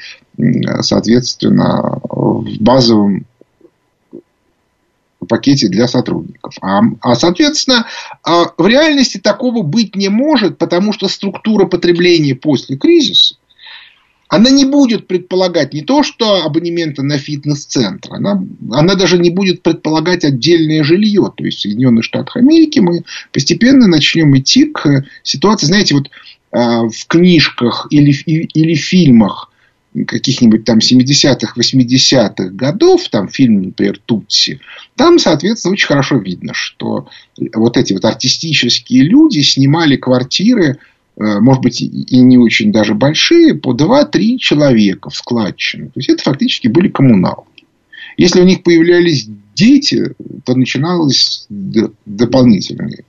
соответственно, 0.82 2.00
в 2.02 2.44
базовом 2.60 3.24
пакете 5.26 5.68
для 5.68 5.88
сотрудников. 5.88 6.54
А, 6.60 6.80
а 7.00 7.14
соответственно, 7.14 7.86
а, 8.22 8.52
в 8.56 8.66
реальности 8.66 9.18
такого 9.18 9.62
быть 9.62 9.96
не 9.96 10.08
может, 10.08 10.58
потому 10.58 10.92
что 10.92 11.08
структура 11.08 11.66
потребления 11.66 12.34
после 12.34 12.76
кризиса 12.76 13.36
она 14.28 14.50
не 14.50 14.66
будет 14.66 15.06
предполагать 15.06 15.72
не 15.72 15.82
то, 15.82 16.02
что 16.02 16.44
абонементы 16.44 17.02
на 17.02 17.18
фитнес-центр, 17.18 18.12
она, 18.12 18.44
она 18.70 18.94
даже 18.94 19.18
не 19.18 19.30
будет 19.30 19.62
предполагать 19.62 20.24
отдельное 20.24 20.84
жилье. 20.84 21.32
То 21.34 21.44
есть 21.44 21.58
в 21.58 21.60
Соединенных 21.62 22.04
Штатах 22.04 22.36
Америки 22.36 22.78
мы 22.78 23.04
постепенно 23.32 23.86
начнем 23.86 24.36
идти 24.36 24.66
к 24.66 25.04
ситуации, 25.22 25.66
знаете, 25.66 25.94
вот 25.94 26.08
э, 26.52 26.58
в 26.58 27.06
книжках 27.06 27.86
или, 27.90 28.12
или 28.12 28.74
фильмах 28.74 29.50
каких-нибудь 30.06 30.64
там 30.64 30.78
70-х, 30.78 31.54
80-х 31.58 32.50
годов, 32.50 33.08
там 33.08 33.28
фильм, 33.28 33.62
например, 33.62 33.98
Тутси, 34.04 34.60
там, 34.96 35.18
соответственно, 35.18 35.72
очень 35.72 35.86
хорошо 35.86 36.18
видно, 36.18 36.52
что 36.54 37.08
вот 37.54 37.76
эти 37.76 37.94
вот 37.94 38.04
артистические 38.04 39.04
люди 39.04 39.40
снимали 39.40 39.96
квартиры, 39.96 40.78
может 41.18 41.62
быть, 41.62 41.80
и 41.80 42.20
не 42.20 42.38
очень 42.38 42.70
даже 42.70 42.94
большие, 42.94 43.54
по 43.54 43.74
2-3 43.74 44.38
человека 44.38 45.10
в 45.10 45.16
складчину. 45.16 45.86
То 45.86 46.00
есть, 46.00 46.08
это 46.10 46.22
фактически 46.22 46.68
были 46.68 46.88
коммуналки. 46.88 47.64
Если 48.16 48.40
у 48.40 48.44
них 48.44 48.62
появлялись 48.62 49.28
дети, 49.54 50.14
то 50.44 50.54
начиналось 50.54 51.46
дополнительные 51.48 53.04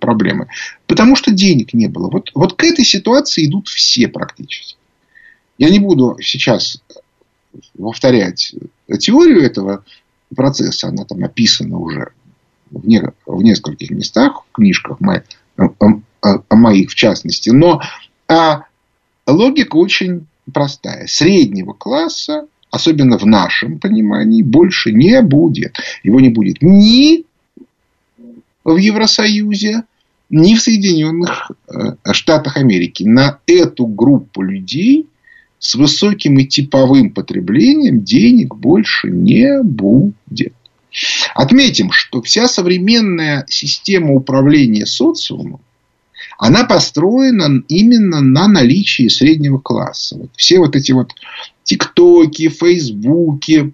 проблемы. 0.00 0.48
Потому 0.86 1.16
что 1.16 1.30
денег 1.30 1.74
не 1.74 1.86
было. 1.86 2.10
Вот, 2.10 2.30
вот 2.34 2.54
к 2.54 2.64
этой 2.64 2.84
ситуации 2.84 3.46
идут 3.46 3.68
все 3.68 4.08
практически. 4.08 4.76
Я 5.58 5.70
не 5.70 5.78
буду 5.78 6.16
сейчас 6.20 6.82
повторять 7.78 8.54
теорию 8.98 9.42
этого 9.42 9.84
процесса. 10.34 10.88
Она 10.88 11.04
там 11.04 11.22
описана 11.24 11.78
уже 11.78 12.12
в, 12.70 12.86
не, 12.86 13.02
в 13.26 13.42
нескольких 13.42 13.90
местах, 13.90 14.44
в 14.48 14.52
книжках 14.52 15.00
моих, 15.00 15.22
о 16.22 16.56
моих 16.56 16.90
в 16.90 16.94
частности. 16.94 17.50
Но 17.50 17.82
а 18.28 18.64
логика 19.26 19.76
очень 19.76 20.26
простая. 20.52 21.06
Среднего 21.06 21.72
класса, 21.72 22.46
особенно 22.70 23.18
в 23.18 23.26
нашем 23.26 23.78
понимании, 23.78 24.42
больше 24.42 24.92
не 24.92 25.20
будет. 25.22 25.76
Его 26.02 26.20
не 26.20 26.30
будет 26.30 26.62
ни 26.62 27.24
в 28.64 28.76
Евросоюзе, 28.76 29.82
ни 30.30 30.54
в 30.54 30.62
Соединенных 30.62 31.50
э, 31.68 32.12
Штатах 32.12 32.56
Америки. 32.56 33.02
На 33.02 33.38
эту 33.46 33.86
группу 33.86 34.42
людей 34.42 35.06
с 35.58 35.74
высоким 35.74 36.38
и 36.38 36.46
типовым 36.46 37.10
потреблением 37.10 38.02
денег 38.02 38.54
больше 38.54 39.10
не 39.10 39.62
будет. 39.62 40.54
Отметим, 41.34 41.90
что 41.92 42.20
вся 42.20 42.48
современная 42.48 43.46
система 43.48 44.12
управления 44.14 44.86
социумом, 44.86 45.60
она 46.44 46.64
построена 46.64 47.62
именно 47.68 48.20
на 48.20 48.48
наличии 48.48 49.06
среднего 49.06 49.58
класса. 49.58 50.16
Вот 50.16 50.30
все 50.34 50.58
вот 50.58 50.74
эти 50.74 50.90
вот 50.90 51.12
тиктоки, 51.62 52.48
фейсбуки 52.48 53.72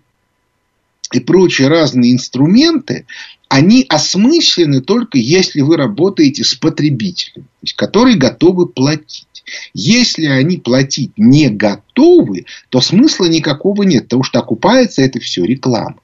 и 1.10 1.20
прочие 1.20 1.68
разные 1.68 2.12
инструменты, 2.12 3.06
они 3.48 3.86
осмыслены 3.88 4.82
только 4.82 5.16
если 5.16 5.62
вы 5.62 5.78
работаете 5.78 6.44
с 6.44 6.54
потребителем, 6.56 7.46
который 7.74 8.16
готовы 8.16 8.66
платить. 8.66 9.44
Если 9.72 10.26
они 10.26 10.58
платить 10.58 11.12
не 11.16 11.48
готовы, 11.48 12.44
то 12.68 12.82
смысла 12.82 13.30
никакого 13.30 13.84
нет, 13.84 14.04
потому 14.04 14.24
что 14.24 14.40
окупается 14.40 15.00
это 15.00 15.20
все 15.20 15.42
реклама. 15.46 15.96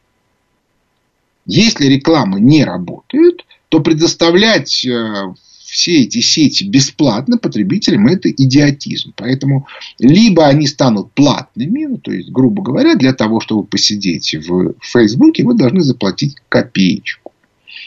Если 1.45 1.85
реклама 1.89 2.41
не 2.41 2.65
работает, 2.65 3.45
то 3.69 3.81
предоставлять 3.81 4.87
э, 4.87 5.35
все 5.75 6.05
эти 6.05 6.21
сети 6.21 6.63
бесплатно 6.63 7.37
потребителям 7.37 8.07
это 8.07 8.31
идиотизм. 8.31 9.13
Поэтому 9.17 9.67
либо 9.99 10.47
они 10.47 10.69
станут 10.69 11.11
платными, 11.15 11.87
ну, 11.87 11.99
то 11.99 12.13
есть, 12.13 12.31
грубо 12.31 12.63
говоря, 12.63 12.95
для 12.95 13.13
того, 13.13 13.41
чтобы 13.41 13.65
посидеть 13.65 14.37
в 14.37 14.75
Фейсбуке, 14.81 15.43
вы 15.43 15.55
должны 15.55 15.81
заплатить 15.81 16.37
копеечку. 16.49 17.33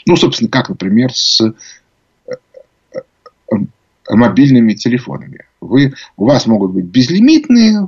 Ну, 0.06 0.18
собственно, 0.18 0.50
как, 0.50 0.68
например, 0.68 1.14
с 1.14 1.40
э, 1.40 1.54
э, 2.94 3.56
мобильными 4.10 4.74
телефонами. 4.74 5.46
Вы, 5.62 5.94
у 6.18 6.26
вас 6.26 6.46
могут 6.46 6.74
быть 6.74 6.86
безлимитные 6.86 7.88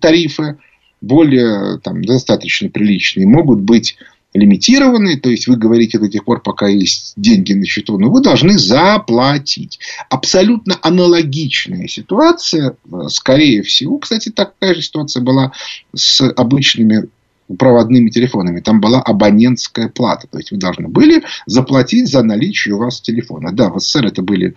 тарифы, 0.00 0.56
более 1.02 1.78
там, 1.80 2.02
достаточно 2.02 2.70
приличные, 2.70 3.26
могут 3.26 3.60
быть 3.60 3.98
лимитированные, 4.34 5.18
то 5.18 5.30
есть 5.30 5.48
вы 5.48 5.56
говорите 5.56 5.98
до 5.98 6.08
тех 6.08 6.24
пор, 6.24 6.42
пока 6.42 6.68
есть 6.68 7.14
деньги 7.16 7.54
на 7.54 7.64
счету, 7.64 7.98
но 7.98 8.10
вы 8.10 8.20
должны 8.20 8.58
заплатить. 8.58 9.80
Абсолютно 10.10 10.78
аналогичная 10.82 11.88
ситуация, 11.88 12.76
скорее 13.08 13.62
всего, 13.62 13.98
кстати, 13.98 14.30
такая 14.30 14.74
же 14.74 14.82
ситуация 14.82 15.22
была 15.22 15.52
с 15.94 16.20
обычными 16.20 17.08
проводными 17.56 18.10
телефонами. 18.10 18.60
Там 18.60 18.80
была 18.80 19.00
абонентская 19.00 19.88
плата. 19.88 20.26
То 20.30 20.36
есть, 20.36 20.50
вы 20.50 20.58
должны 20.58 20.88
были 20.88 21.24
заплатить 21.46 22.08
за 22.08 22.22
наличие 22.22 22.74
у 22.74 22.78
вас 22.78 23.00
телефона. 23.00 23.52
Да, 23.52 23.70
в 23.70 23.80
СССР 23.80 24.06
это 24.06 24.22
были 24.22 24.54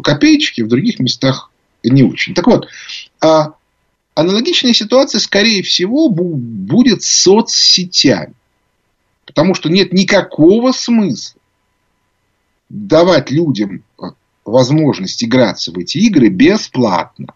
копеечки, 0.00 0.60
в 0.60 0.68
других 0.68 0.98
местах 0.98 1.50
не 1.82 2.02
очень. 2.02 2.34
Так 2.34 2.46
вот, 2.46 2.68
а 3.22 3.54
аналогичная 4.14 4.72
ситуация, 4.72 5.20
скорее 5.20 5.62
всего, 5.62 6.08
будет 6.08 7.02
с 7.02 7.10
соцсетями. 7.10 8.34
Потому 9.26 9.54
что 9.54 9.68
нет 9.68 9.92
никакого 9.92 10.72
смысла 10.72 11.40
давать 12.68 13.30
людям 13.30 13.82
возможность 14.44 15.22
играться 15.24 15.72
в 15.72 15.78
эти 15.78 15.98
игры 15.98 16.28
бесплатно. 16.28 17.34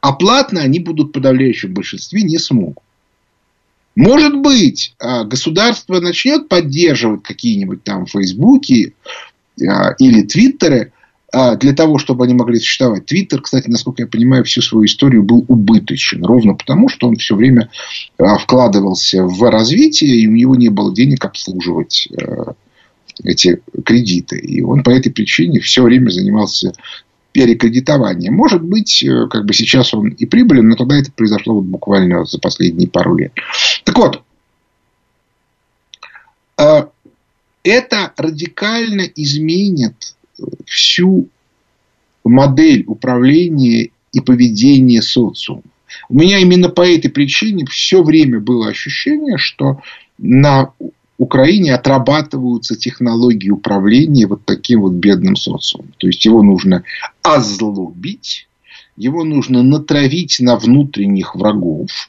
А 0.00 0.12
платно 0.12 0.62
они 0.62 0.80
будут 0.80 1.08
в 1.08 1.12
подавляющем 1.12 1.74
большинстве 1.74 2.22
не 2.22 2.38
смогут. 2.38 2.82
Может 3.94 4.36
быть, 4.36 4.94
а, 4.98 5.24
государство 5.24 6.00
начнет 6.00 6.48
поддерживать 6.48 7.22
какие-нибудь 7.22 7.84
там 7.84 8.06
Фейсбуки 8.06 8.94
а, 9.60 9.92
или 9.98 10.22
Твиттеры 10.22 10.92
для 11.32 11.72
того, 11.72 11.98
чтобы 11.98 12.24
они 12.24 12.34
могли 12.34 12.58
существовать. 12.58 13.06
Твиттер, 13.06 13.40
кстати, 13.40 13.68
насколько 13.68 14.02
я 14.02 14.08
понимаю, 14.08 14.44
всю 14.44 14.62
свою 14.62 14.86
историю 14.86 15.22
был 15.22 15.44
убыточен. 15.46 16.24
Ровно 16.24 16.54
потому, 16.54 16.88
что 16.88 17.06
он 17.08 17.16
все 17.16 17.36
время 17.36 17.70
а, 18.18 18.36
вкладывался 18.36 19.24
в 19.24 19.48
развитие, 19.48 20.16
и 20.16 20.26
у 20.26 20.32
него 20.32 20.56
не 20.56 20.70
было 20.70 20.92
денег 20.92 21.24
обслуживать 21.24 22.08
а, 22.20 22.54
эти 23.22 23.62
кредиты. 23.84 24.38
И 24.38 24.60
он 24.60 24.82
по 24.82 24.90
этой 24.90 25.12
причине 25.12 25.60
все 25.60 25.84
время 25.84 26.10
занимался 26.10 26.72
перекредитованием. 27.30 28.34
Может 28.34 28.62
быть, 28.62 29.04
э, 29.04 29.28
как 29.28 29.44
бы 29.44 29.54
сейчас 29.54 29.94
он 29.94 30.08
и 30.08 30.26
прибылен, 30.26 30.68
но 30.68 30.74
тогда 30.74 30.98
это 30.98 31.12
произошло 31.12 31.54
вот 31.54 31.64
буквально 31.64 32.24
за 32.24 32.40
последние 32.40 32.88
пару 32.88 33.14
лет. 33.14 33.32
Так 33.84 33.96
вот, 33.96 34.22
это 37.62 38.12
радикально 38.16 39.02
изменит 39.02 40.16
всю 40.66 41.28
модель 42.24 42.84
управления 42.86 43.90
и 44.12 44.20
поведения 44.20 45.02
социума. 45.02 45.62
У 46.08 46.14
меня 46.14 46.38
именно 46.38 46.68
по 46.68 46.82
этой 46.82 47.10
причине 47.10 47.64
все 47.66 48.02
время 48.02 48.40
было 48.40 48.68
ощущение, 48.68 49.38
что 49.38 49.82
на 50.18 50.72
Украине 51.18 51.74
отрабатываются 51.74 52.76
технологии 52.76 53.50
управления 53.50 54.26
вот 54.26 54.44
таким 54.44 54.80
вот 54.82 54.92
бедным 54.92 55.36
социумом. 55.36 55.92
То 55.98 56.06
есть 56.06 56.24
его 56.24 56.42
нужно 56.42 56.84
озлобить, 57.22 58.48
его 58.96 59.24
нужно 59.24 59.62
натравить 59.62 60.38
на 60.40 60.56
внутренних 60.56 61.34
врагов. 61.34 62.08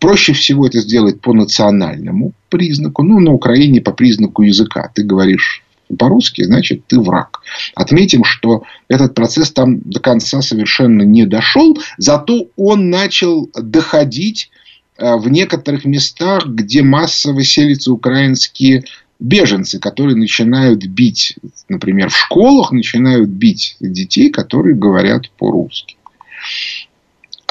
Проще 0.00 0.34
всего 0.34 0.66
это 0.66 0.80
сделать 0.80 1.20
по 1.20 1.32
национальному 1.32 2.32
признаку. 2.50 3.02
Ну, 3.02 3.20
на 3.20 3.32
Украине 3.32 3.80
по 3.80 3.92
признаку 3.92 4.42
языка. 4.42 4.90
Ты 4.94 5.02
говоришь 5.02 5.64
по-русски, 5.96 6.42
значит, 6.44 6.86
ты 6.86 7.00
враг. 7.00 7.40
Отметим, 7.74 8.24
что 8.24 8.64
этот 8.88 9.14
процесс 9.14 9.52
там 9.52 9.80
до 9.80 10.00
конца 10.00 10.42
совершенно 10.42 11.02
не 11.02 11.26
дошел, 11.26 11.78
зато 11.96 12.48
он 12.56 12.90
начал 12.90 13.50
доходить 13.54 14.50
э, 14.96 15.16
в 15.16 15.28
некоторых 15.28 15.84
местах, 15.84 16.46
где 16.46 16.82
массово 16.82 17.44
селятся 17.44 17.92
украинские 17.92 18.84
беженцы, 19.18 19.78
которые 19.78 20.16
начинают 20.16 20.84
бить, 20.86 21.36
например, 21.68 22.10
в 22.10 22.16
школах 22.16 22.70
начинают 22.70 23.28
бить 23.28 23.76
детей, 23.80 24.30
которые 24.30 24.76
говорят 24.76 25.30
по-русски. 25.32 25.96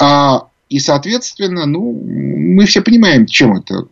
А, 0.00 0.46
и, 0.68 0.78
соответственно, 0.78 1.66
ну, 1.66 1.92
мы 1.92 2.64
все 2.66 2.80
понимаем, 2.80 3.26
чем 3.26 3.56
это 3.56 3.86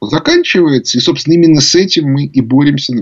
заканчивается. 0.00 0.98
И, 0.98 1.00
собственно, 1.00 1.34
именно 1.34 1.60
с 1.60 1.74
этим 1.74 2.12
мы 2.12 2.24
и 2.24 2.40
боремся 2.40 2.94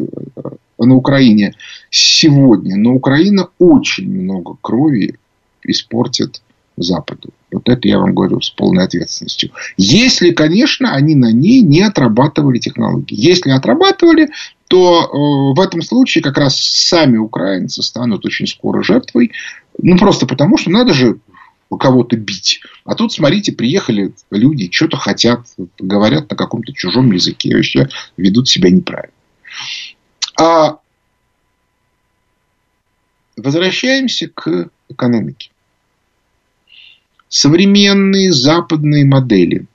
на 0.84 0.94
Украине 0.94 1.54
сегодня. 1.90 2.76
Но 2.76 2.94
Украина 2.94 3.48
очень 3.58 4.10
много 4.10 4.56
крови 4.60 5.18
испортит 5.62 6.42
Западу. 6.76 7.30
Вот 7.52 7.68
это 7.68 7.86
я 7.86 7.98
вам 7.98 8.14
говорю 8.14 8.40
с 8.40 8.50
полной 8.50 8.84
ответственностью. 8.84 9.50
Если, 9.76 10.32
конечно, 10.32 10.92
они 10.92 11.14
на 11.14 11.30
ней 11.30 11.60
не 11.62 11.82
отрабатывали 11.82 12.58
технологии. 12.58 13.14
Если 13.14 13.50
отрабатывали, 13.50 14.30
то 14.66 15.04
э, 15.04 15.56
в 15.56 15.60
этом 15.60 15.82
случае 15.82 16.24
как 16.24 16.36
раз 16.36 16.60
сами 16.60 17.16
украинцы 17.16 17.82
станут 17.82 18.24
очень 18.24 18.48
скоро 18.48 18.82
жертвой. 18.82 19.30
Ну, 19.80 19.96
просто 19.96 20.26
потому, 20.26 20.58
что 20.58 20.70
надо 20.70 20.94
же 20.94 21.18
кого-то 21.78 22.16
бить. 22.16 22.60
А 22.84 22.94
тут, 22.94 23.12
смотрите, 23.12 23.52
приехали 23.52 24.12
люди, 24.30 24.68
что-то 24.70 24.96
хотят, 24.96 25.40
говорят 25.78 26.30
на 26.30 26.36
каком-то 26.36 26.72
чужом 26.72 27.12
языке, 27.12 27.54
вообще 27.54 27.88
ведут 28.16 28.48
себя 28.48 28.70
неправильно. 28.70 29.12
А 30.36 30.78
возвращаемся 33.36 34.28
к 34.28 34.68
экономике. 34.88 35.50
Современные 37.28 38.32
западные 38.32 39.04
модели 39.04 39.66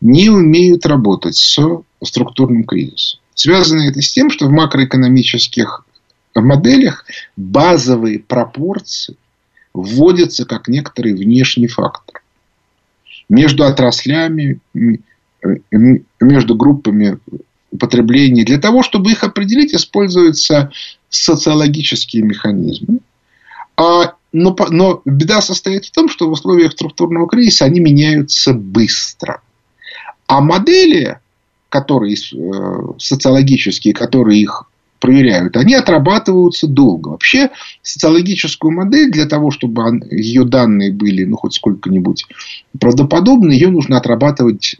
не 0.00 0.28
умеют 0.30 0.86
работать 0.86 1.36
с 1.36 1.58
структурным 2.02 2.64
кризисом. 2.64 3.20
Связано 3.34 3.82
это 3.82 4.00
с 4.00 4.12
тем, 4.12 4.30
что 4.30 4.46
в 4.46 4.50
макроэкономических 4.50 5.84
моделях 6.34 7.04
базовые 7.36 8.18
пропорции 8.18 9.16
вводятся 9.72 10.44
как 10.44 10.68
некоторый 10.68 11.14
внешний 11.14 11.68
фактор. 11.68 12.22
Между 13.28 13.64
отраслями, 13.64 14.60
между 15.42 16.54
группами 16.54 17.18
потребления. 17.78 18.44
Для 18.44 18.58
того, 18.58 18.82
чтобы 18.82 19.12
их 19.12 19.24
определить, 19.24 19.74
используются 19.74 20.70
социологические 21.08 22.22
механизмы. 22.22 22.98
А, 23.76 24.14
но, 24.32 24.56
но 24.70 25.02
беда 25.04 25.40
состоит 25.40 25.86
в 25.86 25.92
том, 25.92 26.08
что 26.08 26.28
в 26.28 26.32
условиях 26.32 26.72
структурного 26.72 27.28
кризиса 27.28 27.64
они 27.64 27.80
меняются 27.80 28.52
быстро. 28.52 29.40
А 30.26 30.40
модели, 30.40 31.18
которые 31.68 32.14
э, 32.14 32.98
социологические, 32.98 33.94
которые 33.94 34.40
их 34.40 34.64
проверяют, 34.98 35.56
они 35.56 35.74
отрабатываются 35.74 36.66
долго. 36.66 37.10
Вообще, 37.10 37.50
социологическую 37.82 38.72
модель 38.72 39.10
для 39.10 39.26
того, 39.26 39.50
чтобы 39.50 40.00
ее 40.10 40.44
данные 40.44 40.92
были 40.92 41.24
ну, 41.24 41.36
хоть 41.36 41.54
сколько-нибудь 41.54 42.26
правдоподобны, 42.80 43.52
ее 43.52 43.68
нужно 43.68 43.98
отрабатывать 43.98 44.76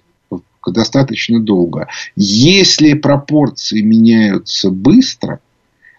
достаточно 0.72 1.40
долго. 1.40 1.88
Если 2.16 2.94
пропорции 2.94 3.80
меняются 3.80 4.70
быстро, 4.70 5.40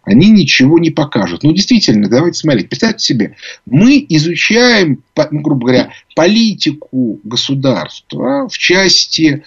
они 0.04 0.30
ничего 0.30 0.80
не 0.80 0.90
покажут. 0.90 1.44
Ну, 1.44 1.52
действительно, 1.52 2.08
давайте 2.08 2.40
смотреть. 2.40 2.70
Представьте 2.70 3.04
себе, 3.04 3.36
мы 3.66 4.06
изучаем, 4.08 5.04
ну, 5.32 5.42
грубо 5.42 5.68
говоря, 5.68 5.92
политику 6.16 7.20
государства 7.24 8.48
в 8.48 8.58
части 8.58 9.44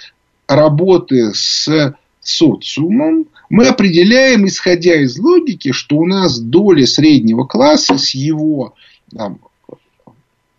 работы 0.46 1.32
с 1.32 1.94
социумом. 2.20 3.26
Мы 3.48 3.68
определяем, 3.68 4.46
исходя 4.46 5.00
из 5.00 5.18
логики, 5.18 5.72
что 5.72 5.96
у 5.96 6.06
нас 6.06 6.38
доля 6.38 6.86
среднего 6.86 7.44
класса 7.44 7.96
с 7.96 8.10
его 8.10 8.74
там, 9.16 9.40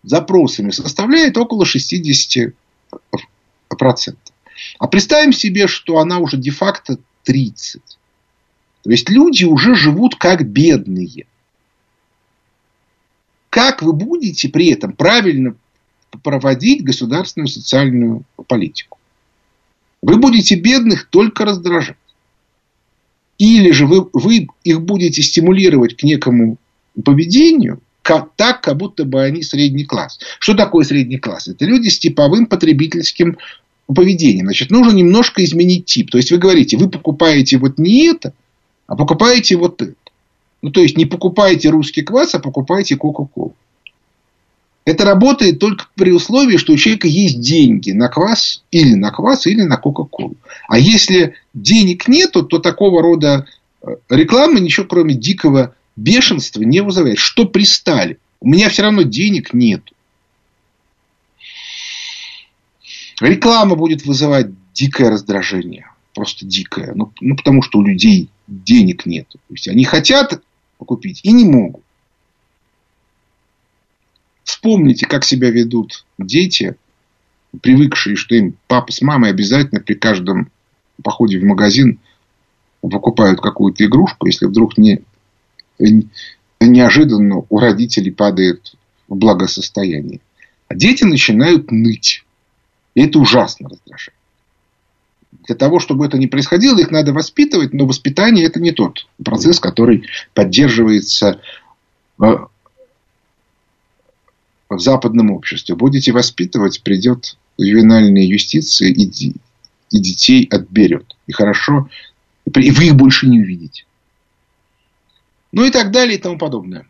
запросами 0.02 0.70
составляет 0.70 1.38
около 1.38 1.64
60%. 1.64 2.52
А 4.82 4.88
представим 4.88 5.32
себе, 5.32 5.68
что 5.68 5.98
она 5.98 6.18
уже 6.18 6.36
де-факто 6.36 6.98
30. 7.22 7.80
То 8.82 8.90
есть 8.90 9.08
люди 9.08 9.44
уже 9.44 9.76
живут 9.76 10.16
как 10.16 10.44
бедные. 10.44 11.26
Как 13.48 13.80
вы 13.80 13.92
будете 13.92 14.48
при 14.48 14.72
этом 14.72 14.94
правильно 14.94 15.54
проводить 16.24 16.82
государственную 16.82 17.46
социальную 17.46 18.24
политику? 18.48 18.98
Вы 20.02 20.16
будете 20.16 20.56
бедных 20.56 21.06
только 21.10 21.44
раздражать. 21.44 21.96
Или 23.38 23.70
же 23.70 23.86
вы, 23.86 24.10
вы 24.12 24.48
их 24.64 24.80
будете 24.82 25.22
стимулировать 25.22 25.96
к 25.96 26.02
некому 26.02 26.56
поведению, 27.04 27.80
как, 28.02 28.32
так, 28.34 28.62
как 28.62 28.78
будто 28.78 29.04
бы 29.04 29.22
они 29.22 29.44
средний 29.44 29.84
класс. 29.84 30.18
Что 30.40 30.54
такое 30.54 30.84
средний 30.84 31.18
класс? 31.18 31.46
Это 31.46 31.66
люди 31.66 31.88
с 31.88 32.00
типовым 32.00 32.46
потребительским 32.46 33.38
поведением. 33.86 34.46
Значит, 34.46 34.70
нужно 34.70 34.92
немножко 34.92 35.44
изменить 35.44 35.86
тип. 35.86 36.10
То 36.10 36.18
есть, 36.18 36.30
вы 36.30 36.38
говорите, 36.38 36.76
вы 36.76 36.88
покупаете 36.88 37.58
вот 37.58 37.78
не 37.78 38.08
это, 38.08 38.32
а 38.86 38.96
покупаете 38.96 39.56
вот 39.56 39.80
это. 39.82 39.94
Ну, 40.62 40.70
то 40.70 40.80
есть, 40.80 40.96
не 40.96 41.06
покупаете 41.06 41.70
русский 41.70 42.02
квас, 42.02 42.34
а 42.34 42.38
покупаете 42.38 42.96
Кока-Колу. 42.96 43.54
Это 44.84 45.04
работает 45.04 45.60
только 45.60 45.86
при 45.94 46.10
условии, 46.10 46.56
что 46.56 46.72
у 46.72 46.76
человека 46.76 47.06
есть 47.06 47.40
деньги 47.40 47.92
на 47.92 48.08
квас, 48.08 48.64
или 48.72 48.94
на 48.94 49.10
квас, 49.12 49.46
или 49.46 49.62
на 49.62 49.76
Кока-Колу. 49.76 50.34
А 50.68 50.78
если 50.78 51.34
денег 51.54 52.08
нету, 52.08 52.42
то 52.42 52.58
такого 52.58 53.00
рода 53.00 53.46
э, 53.82 53.86
реклама 54.08 54.58
ничего 54.58 54.86
кроме 54.86 55.14
дикого 55.14 55.74
бешенства 55.94 56.62
не 56.62 56.80
вызывает. 56.80 57.18
Что 57.18 57.44
пристали? 57.44 58.18
У 58.40 58.48
меня 58.48 58.68
все 58.70 58.82
равно 58.82 59.02
денег 59.02 59.54
нет. 59.54 59.82
Реклама 63.22 63.76
будет 63.76 64.04
вызывать 64.04 64.48
дикое 64.72 65.10
раздражение. 65.10 65.90
Просто 66.14 66.44
дикое. 66.44 66.92
Ну, 66.94 67.12
ну 67.20 67.36
потому 67.36 67.62
что 67.62 67.78
у 67.78 67.82
людей 67.82 68.28
денег 68.46 69.06
нет. 69.06 69.28
То 69.28 69.38
есть 69.50 69.68
они 69.68 69.84
хотят 69.84 70.42
купить 70.78 71.20
и 71.22 71.32
не 71.32 71.44
могут. 71.44 71.82
Вспомните, 74.44 75.06
как 75.06 75.24
себя 75.24 75.50
ведут 75.50 76.04
дети, 76.18 76.76
привыкшие, 77.60 78.16
что 78.16 78.34
им 78.34 78.56
папа 78.66 78.92
с 78.92 79.00
мамой 79.00 79.30
обязательно 79.30 79.80
при 79.80 79.94
каждом 79.94 80.50
походе 81.02 81.38
в 81.38 81.44
магазин 81.44 82.00
покупают 82.80 83.40
какую-то 83.40 83.84
игрушку, 83.84 84.26
если 84.26 84.46
вдруг 84.46 84.76
не, 84.76 85.02
неожиданно 86.60 87.44
у 87.48 87.58
родителей 87.58 88.10
падает 88.10 88.74
благосостояние. 89.08 90.20
А 90.68 90.74
дети 90.74 91.04
начинают 91.04 91.70
ныть. 91.70 92.24
И 92.94 93.02
это 93.02 93.18
ужасно 93.18 93.68
раздражает. 93.68 94.16
Для 95.46 95.54
того, 95.54 95.80
чтобы 95.80 96.06
это 96.06 96.18
не 96.18 96.26
происходило, 96.26 96.78
их 96.78 96.90
надо 96.90 97.12
воспитывать, 97.12 97.72
но 97.72 97.86
воспитание 97.86 98.44
это 98.44 98.60
не 98.60 98.70
тот 98.70 99.06
процесс, 99.24 99.58
который 99.58 100.06
поддерживается 100.34 101.40
э, 102.22 102.36
в 104.68 104.78
западном 104.78 105.30
обществе. 105.30 105.74
Будете 105.74 106.12
воспитывать, 106.12 106.82
придет 106.82 107.38
ювенальная 107.56 108.22
юстиция 108.22 108.88
и, 108.88 109.04
и 109.04 109.98
детей 109.98 110.46
отберет. 110.50 111.16
И 111.26 111.32
хорошо, 111.32 111.88
и 112.44 112.70
вы 112.70 112.84
их 112.86 112.94
больше 112.94 113.26
не 113.26 113.40
увидите. 113.40 113.84
Ну 115.50 115.64
и 115.64 115.70
так 115.70 115.90
далее 115.90 116.18
и 116.18 116.20
тому 116.20 116.38
подобное. 116.38 116.86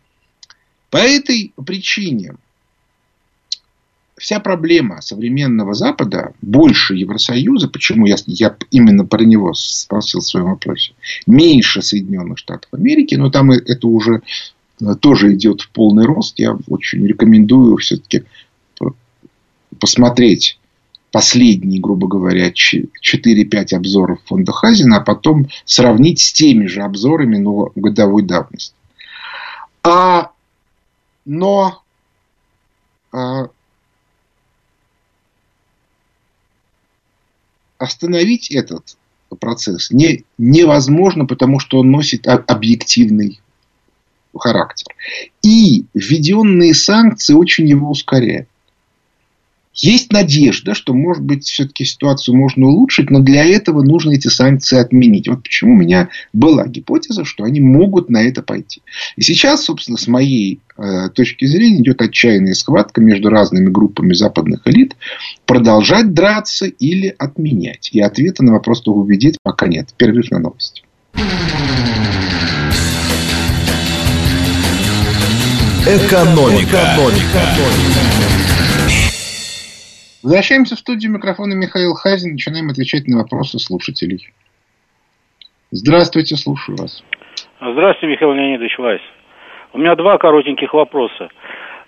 По 0.89 0.97
этой 0.97 1.53
причине 1.65 2.35
вся 4.17 4.39
проблема 4.39 5.01
современного 5.01 5.73
Запада 5.73 6.33
больше 6.41 6.95
Евросоюза, 6.95 7.67
почему 7.67 8.05
я, 8.05 8.15
я 8.25 8.55
именно 8.71 9.05
про 9.05 9.23
него 9.23 9.53
спросил 9.53 10.21
в 10.21 10.27
своем 10.27 10.47
вопросе, 10.47 10.93
меньше 11.25 11.81
Соединенных 11.81 12.37
Штатов 12.37 12.69
Америки, 12.73 13.15
но 13.15 13.29
там 13.29 13.51
это 13.51 13.87
уже 13.87 14.21
э, 14.81 14.95
тоже 14.99 15.33
идет 15.33 15.61
в 15.61 15.69
полный 15.69 16.05
рост. 16.05 16.39
Я 16.39 16.57
очень 16.67 17.05
рекомендую 17.05 17.77
все-таки 17.77 18.23
посмотреть 19.79 20.59
последние, 21.11 21.79
грубо 21.79 22.07
говоря, 22.07 22.51
4-5 22.51 23.75
обзоров 23.75 24.19
фонда 24.25 24.51
Хазина, 24.51 24.97
а 24.97 25.01
потом 25.01 25.47
сравнить 25.65 26.19
с 26.19 26.33
теми 26.33 26.65
же 26.65 26.81
обзорами, 26.81 27.37
но 27.37 27.71
годовой 27.75 28.23
давности. 28.23 28.73
А, 29.83 30.31
но 31.25 31.83
а, 33.11 33.49
остановить 37.83 38.51
этот 38.51 38.97
процесс 39.39 39.91
не, 39.91 40.25
невозможно, 40.37 41.25
потому 41.25 41.59
что 41.59 41.79
он 41.79 41.91
носит 41.91 42.27
объективный 42.27 43.41
характер. 44.37 44.87
И 45.43 45.85
введенные 45.93 46.73
санкции 46.73 47.33
очень 47.33 47.67
его 47.67 47.89
ускоряют. 47.89 48.47
Есть 49.73 50.13
надежда, 50.13 50.75
что, 50.75 50.93
может 50.93 51.23
быть, 51.23 51.45
все-таки 51.45 51.83
ситуацию 51.83 52.37
можно 52.37 52.67
улучшить, 52.67 53.09
но 53.09 53.19
для 53.19 53.43
этого 53.43 53.81
нужно 53.81 54.11
эти 54.11 54.27
санкции 54.27 54.77
отменить. 54.77 55.27
Вот 55.27 55.43
почему 55.43 55.73
у 55.73 55.77
меня 55.77 56.09
была 56.31 56.67
гипотеза, 56.67 57.25
что 57.25 57.43
они 57.43 57.59
могут 57.59 58.09
на 58.09 58.21
это 58.21 58.43
пойти. 58.43 58.83
И 59.15 59.23
сейчас, 59.23 59.65
собственно, 59.65 59.97
с 59.97 60.07
моей 60.07 60.59
э, 60.77 61.09
точки 61.09 61.45
зрения, 61.45 61.81
идет 61.81 62.01
отчаянная 62.01 62.53
схватка 62.53 63.01
между 63.01 63.29
разными 63.29 63.69
группами 63.69 64.13
западных 64.13 64.61
элит. 64.65 64.95
Продолжать 65.47 66.13
драться 66.13 66.67
или 66.67 67.15
отменять. 67.17 67.89
И 67.93 67.99
ответа 67.99 68.43
на 68.43 68.53
вопрос, 68.53 68.81
кто 68.81 68.93
убедит, 68.93 69.37
пока 69.41 69.67
нет. 69.67 69.89
Перерыв 69.97 70.29
на 70.29 70.37
новости. 70.37 70.83
Экономика. 75.85 76.95
Экономика. 76.95 77.83
Возвращаемся 80.23 80.77
в 80.77 80.79
студию 80.79 81.11
микрофона 81.11 81.53
Михаил 81.53 81.93
Хазин. 81.95 82.33
Начинаем 82.33 82.69
отвечать 82.69 83.07
на 83.07 83.17
вопросы 83.17 83.59
слушателей. 83.59 84.29
Здравствуйте, 85.71 86.37
слушаю 86.37 86.77
вас. 86.77 87.03
Здравствуйте, 87.59 88.13
Михаил 88.13 88.31
Леонидович 88.31 88.77
Вайс. 88.77 89.01
У 89.73 89.79
меня 89.79 89.95
два 89.95 90.17
коротеньких 90.17 90.73
вопроса. 90.73 91.27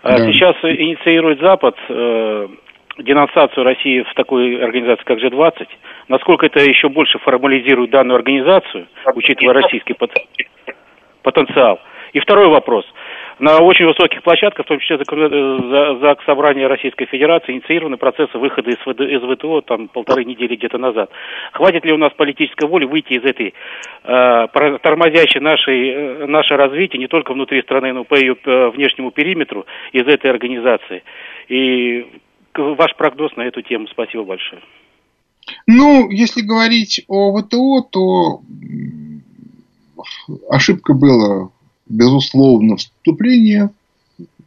А 0.01 0.17
да. 0.17 0.31
Сейчас 0.33 0.55
инициирует 0.63 1.39
Запад 1.39 1.75
э, 1.87 2.47
денонсацию 2.99 3.63
России 3.63 4.01
в 4.01 4.13
такой 4.15 4.61
организации, 4.61 5.03
как 5.05 5.19
G20. 5.19 5.67
Насколько 6.09 6.47
это 6.47 6.59
еще 6.59 6.89
больше 6.89 7.17
формализирует 7.19 7.91
данную 7.91 8.17
организацию, 8.17 8.87
учитывая 9.15 9.53
российский 9.53 9.95
потенциал? 11.23 11.79
И 12.11 12.19
второй 12.19 12.47
вопрос– 12.47 12.85
на 13.39 13.59
очень 13.59 13.85
высоких 13.85 14.23
площадках, 14.23 14.65
в 14.65 14.69
том 14.69 14.79
числе 14.79 14.97
за, 14.97 15.99
за 15.99 16.17
собрание 16.25 16.67
Российской 16.67 17.05
Федерации, 17.05 17.53
инициированы 17.53 17.97
процессы 17.97 18.37
выхода 18.37 18.69
из, 18.69 18.77
из 18.77 19.21
ВТО 19.21 19.61
там 19.61 19.87
полторы 19.87 20.23
недели 20.23 20.55
где-то 20.55 20.77
назад. 20.77 21.09
Хватит 21.51 21.85
ли 21.85 21.91
у 21.91 21.97
нас 21.97 22.13
политической 22.13 22.67
воли 22.67 22.85
выйти 22.85 23.13
из 23.13 23.23
этой 23.23 23.53
э, 24.03 24.77
тормозящей 24.81 25.41
нашей, 25.41 25.89
э, 25.89 26.25
наше 26.27 26.55
развитие 26.55 26.99
не 26.99 27.07
только 27.07 27.33
внутри 27.33 27.61
страны, 27.61 27.93
но 27.93 28.03
по 28.03 28.15
ее 28.15 28.35
э, 28.45 28.69
внешнему 28.69 29.11
периметру 29.11 29.65
из 29.91 30.07
этой 30.07 30.31
организации? 30.31 31.03
И 31.49 32.05
ваш 32.53 32.95
прогноз 32.95 33.35
на 33.35 33.41
эту 33.41 33.61
тему. 33.61 33.87
Спасибо 33.87 34.23
большое. 34.23 34.61
Ну, 35.67 36.09
если 36.09 36.41
говорить 36.41 37.03
о 37.07 37.37
ВТО, 37.37 37.81
то 37.91 38.39
ошибка 40.49 40.93
была 40.93 41.49
безусловно, 41.87 42.77
вступление 42.77 43.69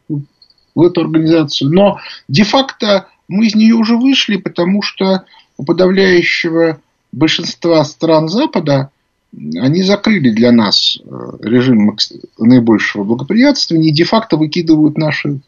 в 0.07 0.81
эту 0.81 1.01
организацию. 1.01 1.71
Но 1.71 1.99
де-факто 2.27 3.07
мы 3.27 3.47
из 3.47 3.55
нее 3.55 3.75
уже 3.75 3.97
вышли, 3.97 4.37
потому 4.37 4.81
что 4.81 5.25
у 5.57 5.65
подавляющего 5.65 6.79
большинства 7.11 7.83
стран 7.83 8.29
Запада 8.29 8.91
они 9.31 9.83
закрыли 9.83 10.31
для 10.31 10.51
нас 10.51 10.97
э, 10.97 11.37
режим 11.41 11.95
наибольшего 12.39 13.03
благоприятствования 13.03 13.89
и 13.89 13.93
де-факто 13.93 14.37
выкидывают 14.37 14.97
наши 14.97 15.41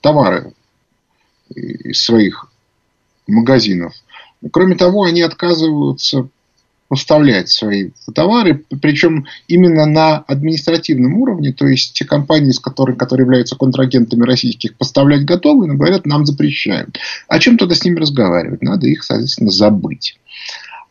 товары 0.00 0.52
из 1.48 2.02
своих 2.02 2.50
магазинов. 3.28 3.94
Кроме 4.50 4.74
того, 4.74 5.04
они 5.04 5.22
отказываются 5.22 6.28
поставлять 6.88 7.48
свои 7.48 7.90
товары, 8.14 8.64
причем 8.80 9.26
именно 9.48 9.86
на 9.86 10.18
административном 10.18 11.14
уровне, 11.14 11.52
то 11.52 11.66
есть 11.66 11.94
те 11.94 12.04
компании, 12.04 12.50
с 12.50 12.60
которыми, 12.60 12.96
которые 12.96 13.24
являются 13.24 13.56
контрагентами 13.56 14.24
российских, 14.24 14.76
поставлять 14.76 15.24
готовы, 15.24 15.66
но 15.66 15.74
говорят, 15.74 16.06
нам 16.06 16.26
запрещают. 16.26 16.98
О 17.28 17.38
чем 17.38 17.56
тогда 17.56 17.74
с 17.74 17.84
ними 17.84 17.98
разговаривать? 17.98 18.62
Надо 18.62 18.86
их, 18.86 19.02
соответственно, 19.02 19.50
забыть. 19.50 20.18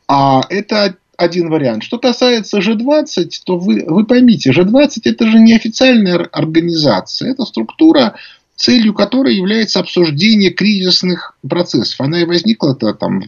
А 0.08 0.42
это 0.50 0.96
один 1.18 1.50
вариант. 1.50 1.84
Что 1.84 2.00
касается 2.00 2.60
G20, 2.60 3.30
то 3.46 3.58
вы, 3.58 3.86
вы 3.88 4.06
поймите, 4.06 4.52
G20 4.52 5.02
это 5.06 5.28
же 5.28 5.40
не 5.40 5.54
официальная 5.54 6.18
организация, 6.18 7.32
это 7.32 7.46
структура, 7.46 8.16
целью 8.56 8.94
которой 8.94 9.36
является 9.36 9.80
обсуждение 9.80 10.52
кризисных 10.52 11.38
процессов. 11.48 12.00
Она 12.02 12.22
и 12.22 12.26
возникла 12.26 12.78
-то 12.80 12.94
там 12.94 13.22
в 13.22 13.28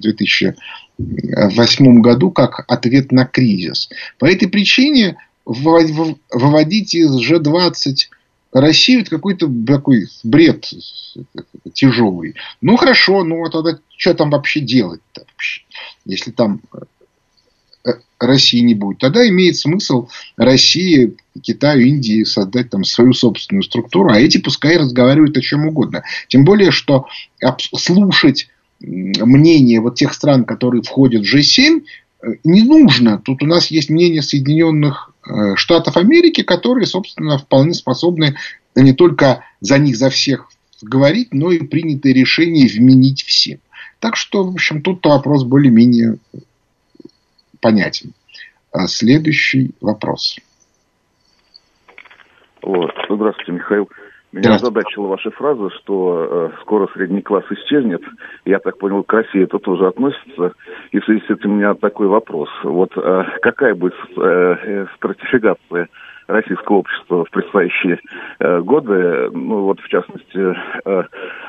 2008 0.98 2.02
году 2.02 2.32
как 2.32 2.66
ответ 2.68 3.12
на 3.12 3.26
кризис. 3.26 3.90
По 4.20 4.26
этой 4.26 4.48
причине 4.48 5.18
выводить 5.46 6.96
из 6.96 7.12
G20 7.12 7.96
Россию 8.54 9.02
это 9.02 9.10
какой-то 9.10 9.52
такой 9.68 10.08
бред 10.24 10.70
тяжелый. 11.74 12.36
Ну 12.62 12.78
хорошо, 12.78 13.24
ну 13.24 13.46
а 13.46 13.50
тогда 13.50 13.78
что 13.98 14.14
там 14.14 14.30
вообще 14.30 14.62
делать-то 14.62 15.26
вообще? 15.28 15.62
Если 16.06 16.32
там 16.32 16.62
России 18.20 18.62
не 18.62 18.74
будет. 18.74 19.00
Тогда 19.00 19.28
имеет 19.28 19.58
смысл 19.58 20.08
России, 20.38 21.18
Китаю, 21.42 21.86
Индии 21.86 22.24
создать 22.24 22.70
там 22.70 22.84
свою 22.84 23.14
собственную 23.14 23.64
структуру, 23.64 24.10
а 24.10 24.20
эти 24.20 24.38
пускай 24.38 24.78
разговаривают 24.78 25.38
о 25.38 25.42
чем 25.42 25.68
угодно. 25.68 26.04
Тем 26.28 26.46
более, 26.46 26.72
что 26.72 27.08
слушать 27.78 28.48
мнение 28.80 29.82
вот 29.82 29.96
тех 29.96 30.14
стран, 30.14 30.46
которые 30.46 30.82
входят 30.82 31.26
в 31.26 31.36
G7, 31.36 31.84
э, 32.22 32.28
не 32.44 32.64
нужно. 32.64 33.20
Тут 33.20 33.44
у 33.44 33.46
нас 33.46 33.68
есть 33.68 33.90
мнение 33.90 34.22
Соединенных 34.22 35.12
э, 35.26 35.56
Штатов 35.56 35.98
Америки, 35.98 36.44
которые, 36.44 36.86
собственно, 36.86 37.38
вполне 37.38 37.74
способны 37.74 38.36
не 38.76 38.94
только 38.94 39.44
за 39.62 39.78
них, 39.78 39.96
за 39.96 40.10
всех 40.10 40.50
говорить, 40.82 41.34
но 41.34 41.52
и 41.52 41.60
принятые 41.60 42.14
решения 42.14 42.68
вменить 42.68 43.24
всем. 43.24 43.60
Так 44.00 44.16
что, 44.16 44.44
в 44.44 44.54
общем, 44.54 44.82
тут 44.82 45.06
вопрос 45.06 45.44
более-менее 45.44 46.18
понятен. 47.62 48.14
А 48.72 48.88
следующий 48.88 49.72
вопрос. 49.80 50.38
Здравствуйте, 52.62 53.52
Михаил. 53.54 53.90
Меня 54.36 54.56
озадачила 54.56 55.08
ваша 55.08 55.32
фраза, 55.32 55.70
что 55.70 56.28
э, 56.30 56.62
скоро 56.62 56.90
средний 56.94 57.22
класс 57.22 57.46
исчезнет. 57.50 58.02
Я 58.44 58.60
так 58.60 58.78
понял, 58.78 59.02
к 59.02 59.14
России 59.14 59.44
это 59.44 59.60
тоже 59.60 59.88
относится. 59.88 60.52
И 60.92 61.00
в 61.00 61.06
связи 61.06 61.24
с 61.26 61.30
этим 61.30 61.54
у 61.54 61.56
меня 61.56 61.74
такой 61.74 62.08
вопрос. 62.08 62.50
Вот 62.64 62.92
э, 62.98 63.24
какая 63.42 63.76
будет 63.76 63.96
э, 64.18 64.22
э 64.22 64.86
стратификация 64.98 65.88
российского 66.28 66.78
общества 66.80 67.24
в 67.24 67.30
предстоящие 67.30 68.02
э, 68.40 68.60
годы? 68.60 69.30
Ну 69.32 69.62
вот, 69.62 69.80
в 69.80 69.88
частности, 69.88 70.54
э, 70.84 71.04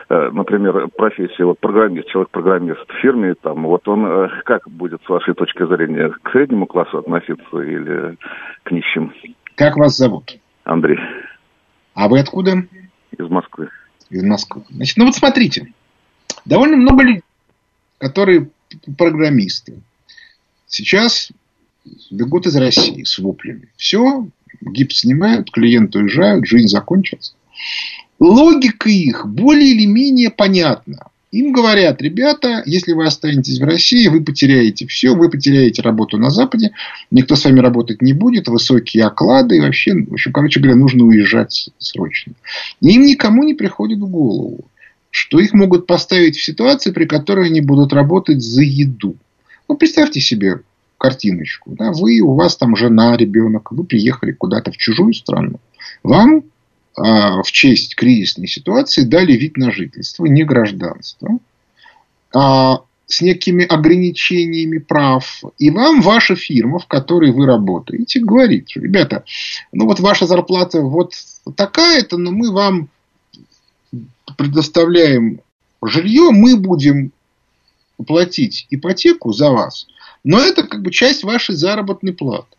э, 0.09 0.31
например, 0.31 0.87
профессия 0.97 1.45
вот 1.45 1.59
программист, 1.59 2.07
человек-программист 2.07 2.87
в 2.89 3.01
фирме, 3.01 3.35
там, 3.35 3.65
вот 3.65 3.89
он 3.89 4.07
э, 4.07 4.29
как 4.45 4.63
будет, 4.71 5.03
с 5.05 5.09
вашей 5.09 5.35
точки 5.35 5.67
зрения, 5.67 6.15
к 6.23 6.31
среднему 6.31 6.67
классу 6.67 6.99
относиться 6.99 7.59
или 7.59 8.17
к 8.63 8.71
нищим? 8.71 9.13
Как 9.57 9.77
вас 9.77 9.97
зовут? 9.97 10.39
Андрей. 10.63 10.99
А 11.97 12.09
вы 12.09 12.21
откуда? 12.21 12.63
Из 13.17 13.29
Москвы. 13.31 13.71
Из 14.11 14.23
Москвы. 14.23 14.65
Значит, 14.69 14.99
ну 14.99 15.07
вот 15.07 15.17
смотрите. 15.17 15.73
Довольно 16.45 16.77
много 16.77 17.03
людей, 17.03 17.23
которые 17.97 18.51
программисты, 18.99 19.81
сейчас 20.67 21.31
бегут 22.11 22.47
из 22.47 22.55
России 22.55 23.03
с 23.03 23.19
воплями. 23.19 23.71
Все, 23.79 24.29
гипс 24.61 25.01
снимают, 25.01 25.51
клиенты 25.51 26.01
уезжают, 26.01 26.47
жизнь 26.47 26.69
закончилась. 26.69 27.35
Логика 28.21 28.91
их 28.91 29.27
более 29.27 29.71
или 29.71 29.87
менее 29.87 30.31
понятна. 30.31 31.11
Им 31.37 31.53
говорят, 31.53 32.01
ребята, 32.01 32.63
если 32.65 32.93
вы 32.93 33.05
останетесь 33.05 33.61
в 33.61 33.65
России, 33.65 34.09
вы 34.09 34.25
потеряете 34.25 34.87
все, 34.87 35.15
вы 35.15 35.29
потеряете 35.29 35.83
работу 35.83 36.17
на 36.17 36.31
Западе, 36.31 36.71
никто 37.11 37.37
с 37.37 37.45
вами 37.45 37.61
работать 37.61 38.01
не 38.01 38.15
будет, 38.15 38.49
высокие 38.49 39.05
оклады, 39.05 39.59
и 39.59 39.61
вообще, 39.61 39.93
в 39.93 40.15
общем, 40.15 40.33
короче 40.33 40.61
говоря, 40.61 40.79
нужно 40.79 41.05
уезжать 41.05 41.69
срочно. 41.79 42.33
И 42.81 42.95
им 42.95 43.03
никому 43.03 43.43
не 43.43 43.53
приходит 43.53 43.99
в 43.99 44.09
голову, 44.09 44.65
что 45.11 45.39
их 45.39 45.53
могут 45.53 45.87
поставить 45.87 46.39
в 46.39 46.43
ситуацию, 46.43 46.95
при 46.95 47.05
которой 47.05 47.49
они 47.49 47.61
будут 47.61 47.93
работать 47.93 48.41
за 48.41 48.63
еду. 48.63 49.17
Ну, 49.69 49.77
представьте 49.77 50.23
себе 50.23 50.61
картиночку. 50.97 51.73
Да? 51.79 51.93
Вы, 51.93 52.21
у 52.21 52.33
вас 52.33 52.57
там 52.57 52.77
жена, 52.77 53.15
ребенок, 53.15 53.73
вы 53.73 53.85
приехали 53.85 54.33
куда-то 54.33 54.73
в 54.73 54.79
чужую 54.79 55.13
страну. 55.13 55.61
Вам 56.03 56.45
в 56.97 57.53
честь 57.53 57.95
кризисной 57.95 58.47
ситуации 58.47 59.03
дали 59.03 59.33
вид 59.33 59.57
на 59.57 59.71
жительство, 59.71 60.25
не 60.25 60.45
гражданство, 60.45 61.39
а, 62.35 62.81
с 63.07 63.21
некими 63.21 63.65
ограничениями 63.65 64.79
прав. 64.79 65.43
И 65.59 65.71
вам 65.71 66.01
ваша 66.01 66.35
фирма, 66.35 66.79
в 66.79 66.87
которой 66.87 67.33
вы 67.33 67.47
работаете, 67.47 68.21
говорит, 68.21 68.69
что, 68.71 68.81
ребята, 68.81 69.25
ну 69.73 69.87
вот 69.87 70.01
ваша 70.01 70.27
зарплата 70.27 70.81
вот 70.81 71.13
такая-то, 71.55 72.17
но 72.17 72.33
мы 72.33 72.53
вам 72.53 72.89
предоставляем 74.37 75.41
жилье, 75.83 76.31
мы 76.31 76.57
будем 76.57 77.13
платить 78.07 78.67
ипотеку 78.71 79.33
за 79.33 79.51
вас, 79.51 79.87
но 80.25 80.41
это 80.41 80.65
как 80.65 80.83
бы 80.83 80.91
часть 80.91 81.23
вашей 81.23 81.55
заработной 81.55 82.13
платы. 82.13 82.57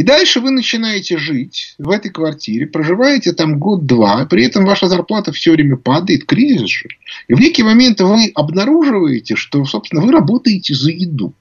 И 0.00 0.02
дальше 0.02 0.40
вы 0.40 0.50
начинаете 0.50 1.18
жить 1.18 1.74
в 1.76 1.90
этой 1.90 2.10
квартире, 2.10 2.66
проживаете 2.66 3.34
там 3.34 3.58
год-два, 3.58 4.24
при 4.24 4.46
этом 4.46 4.64
ваша 4.64 4.86
зарплата 4.86 5.30
все 5.30 5.52
время 5.52 5.76
падает, 5.76 6.24
кризис 6.24 6.70
же. 6.70 6.88
И 7.28 7.34
в 7.34 7.38
некий 7.38 7.62
момент 7.62 8.00
вы 8.00 8.32
обнаруживаете, 8.34 9.36
что, 9.36 9.62
собственно, 9.66 10.00
вы 10.00 10.10
работаете 10.12 10.74
за 10.74 10.90
еду. 10.90 11.34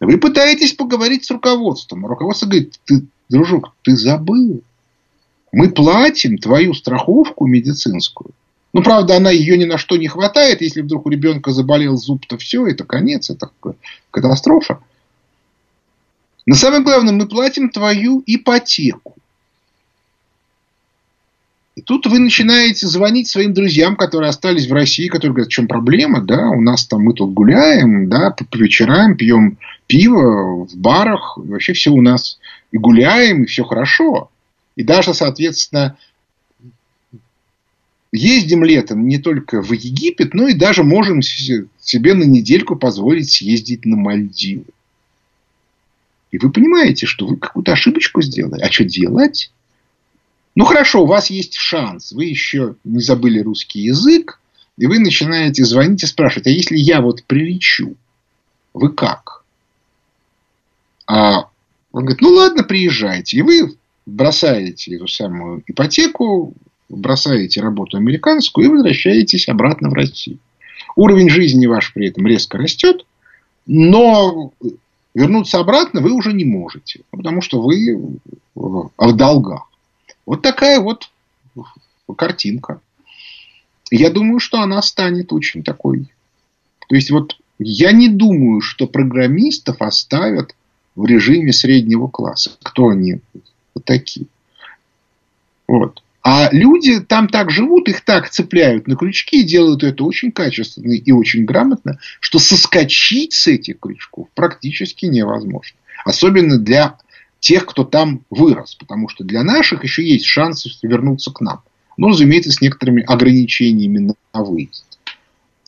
Вы 0.00 0.16
пытаетесь 0.16 0.72
поговорить 0.72 1.26
с 1.26 1.30
руководством. 1.30 2.06
Руководство 2.06 2.46
говорит, 2.46 2.80
ты, 2.86 3.02
дружок, 3.28 3.74
ты 3.82 3.94
забыл. 3.94 4.62
Мы 5.52 5.68
платим 5.68 6.38
твою 6.38 6.72
страховку 6.72 7.46
медицинскую. 7.46 8.30
Ну, 8.72 8.82
правда, 8.82 9.18
она 9.18 9.30
ее 9.30 9.58
ни 9.58 9.66
на 9.66 9.76
что 9.76 9.98
не 9.98 10.08
хватает. 10.08 10.62
Если 10.62 10.80
вдруг 10.80 11.04
у 11.04 11.10
ребенка 11.10 11.52
заболел 11.52 11.98
зуб, 11.98 12.24
то 12.24 12.38
все, 12.38 12.66
это 12.66 12.84
конец, 12.84 13.28
это 13.28 13.50
катастрофа. 14.10 14.80
Но 16.46 16.54
самое 16.54 16.82
главное, 16.82 17.12
мы 17.12 17.26
платим 17.26 17.70
твою 17.70 18.22
ипотеку. 18.24 19.16
И 21.74 21.82
тут 21.82 22.06
вы 22.06 22.20
начинаете 22.20 22.86
звонить 22.86 23.28
своим 23.28 23.52
друзьям, 23.52 23.96
которые 23.96 24.30
остались 24.30 24.66
в 24.66 24.72
России, 24.72 25.08
которые 25.08 25.34
говорят, 25.34 25.48
в 25.48 25.54
чем 25.54 25.68
проблема, 25.68 26.22
да, 26.22 26.48
у 26.48 26.62
нас 26.62 26.86
там 26.86 27.02
мы 27.02 27.12
тут 27.12 27.34
гуляем, 27.34 28.08
да, 28.08 28.30
по 28.30 28.56
вечерам 28.56 29.16
пьем 29.16 29.58
пиво 29.86 30.64
в 30.64 30.74
барах, 30.74 31.36
вообще 31.36 31.74
все 31.74 31.90
у 31.90 32.00
нас 32.00 32.38
и 32.70 32.78
гуляем, 32.78 33.42
и 33.42 33.46
все 33.46 33.62
хорошо. 33.62 34.30
И 34.76 34.84
даже, 34.84 35.12
соответственно, 35.12 35.98
ездим 38.10 38.64
летом 38.64 39.06
не 39.06 39.18
только 39.18 39.60
в 39.60 39.72
Египет, 39.72 40.32
но 40.32 40.48
и 40.48 40.54
даже 40.54 40.82
можем 40.82 41.20
себе 41.20 42.14
на 42.14 42.24
недельку 42.24 42.76
позволить 42.76 43.30
съездить 43.30 43.84
на 43.84 43.96
Мальдивы. 43.96 44.64
И 46.36 46.38
вы 46.38 46.52
понимаете, 46.52 47.06
что 47.06 47.26
вы 47.26 47.38
какую-то 47.38 47.72
ошибочку 47.72 48.20
сделали. 48.20 48.60
А 48.60 48.70
что 48.70 48.84
делать? 48.84 49.50
Ну 50.54 50.66
хорошо, 50.66 51.02
у 51.02 51.06
вас 51.06 51.30
есть 51.30 51.54
шанс. 51.54 52.12
Вы 52.12 52.26
еще 52.26 52.76
не 52.84 53.00
забыли 53.00 53.40
русский 53.40 53.80
язык. 53.80 54.38
И 54.76 54.84
вы 54.84 54.98
начинаете 54.98 55.64
звонить 55.64 56.02
и 56.02 56.06
спрашивать, 56.06 56.46
а 56.46 56.50
если 56.50 56.76
я 56.76 57.00
вот 57.00 57.24
прилечу, 57.24 57.96
вы 58.74 58.92
как? 58.92 59.44
А 61.06 61.48
он 61.92 62.02
говорит, 62.02 62.20
ну 62.20 62.28
ладно, 62.28 62.64
приезжайте. 62.64 63.38
И 63.38 63.42
вы 63.42 63.74
бросаете 64.04 64.96
эту 64.96 65.08
самую 65.08 65.62
ипотеку, 65.66 66.52
бросаете 66.90 67.62
работу 67.62 67.96
американскую 67.96 68.66
и 68.66 68.70
возвращаетесь 68.70 69.48
обратно 69.48 69.88
в 69.88 69.94
Россию. 69.94 70.38
Уровень 70.96 71.30
жизни 71.30 71.64
ваш 71.64 71.94
при 71.94 72.08
этом 72.08 72.26
резко 72.26 72.58
растет, 72.58 73.06
но 73.64 74.52
вернуться 75.16 75.58
обратно 75.58 76.02
вы 76.02 76.12
уже 76.12 76.34
не 76.34 76.44
можете, 76.44 77.00
потому 77.10 77.40
что 77.40 77.62
вы 77.62 78.18
в 78.54 79.12
долгах. 79.14 79.68
Вот 80.26 80.42
такая 80.42 80.78
вот 80.78 81.10
картинка. 82.16 82.80
Я 83.90 84.10
думаю, 84.10 84.40
что 84.40 84.60
она 84.60 84.82
станет 84.82 85.32
очень 85.32 85.62
такой. 85.62 86.12
То 86.88 86.94
есть, 86.94 87.10
вот 87.10 87.38
я 87.58 87.92
не 87.92 88.08
думаю, 88.08 88.60
что 88.60 88.86
программистов 88.86 89.80
оставят 89.80 90.54
в 90.94 91.06
режиме 91.06 91.52
среднего 91.52 92.08
класса. 92.08 92.50
Кто 92.62 92.88
они 92.88 93.20
такие? 93.84 94.26
Вот. 95.66 96.02
А 96.28 96.48
люди 96.50 96.98
там 96.98 97.28
так 97.28 97.52
живут, 97.52 97.88
их 97.88 98.00
так 98.00 98.30
цепляют 98.30 98.88
на 98.88 98.96
крючки 98.96 99.42
и 99.42 99.44
делают 99.44 99.84
это 99.84 100.02
очень 100.02 100.32
качественно 100.32 100.90
и 100.92 101.12
очень 101.12 101.44
грамотно, 101.44 102.00
что 102.18 102.40
соскочить 102.40 103.32
с 103.32 103.46
этих 103.46 103.78
крючков 103.78 104.26
практически 104.34 105.06
невозможно. 105.06 105.76
Особенно 106.04 106.58
для 106.58 106.98
тех, 107.38 107.64
кто 107.64 107.84
там 107.84 108.24
вырос. 108.28 108.74
Потому 108.74 109.08
что 109.08 109.22
для 109.22 109.44
наших 109.44 109.84
еще 109.84 110.04
есть 110.04 110.24
шанс 110.24 110.66
вернуться 110.82 111.30
к 111.30 111.40
нам. 111.40 111.62
Но, 111.96 112.08
разумеется, 112.08 112.50
с 112.50 112.60
некоторыми 112.60 113.04
ограничениями 113.04 114.12
на 114.34 114.42
выезд. 114.42 114.98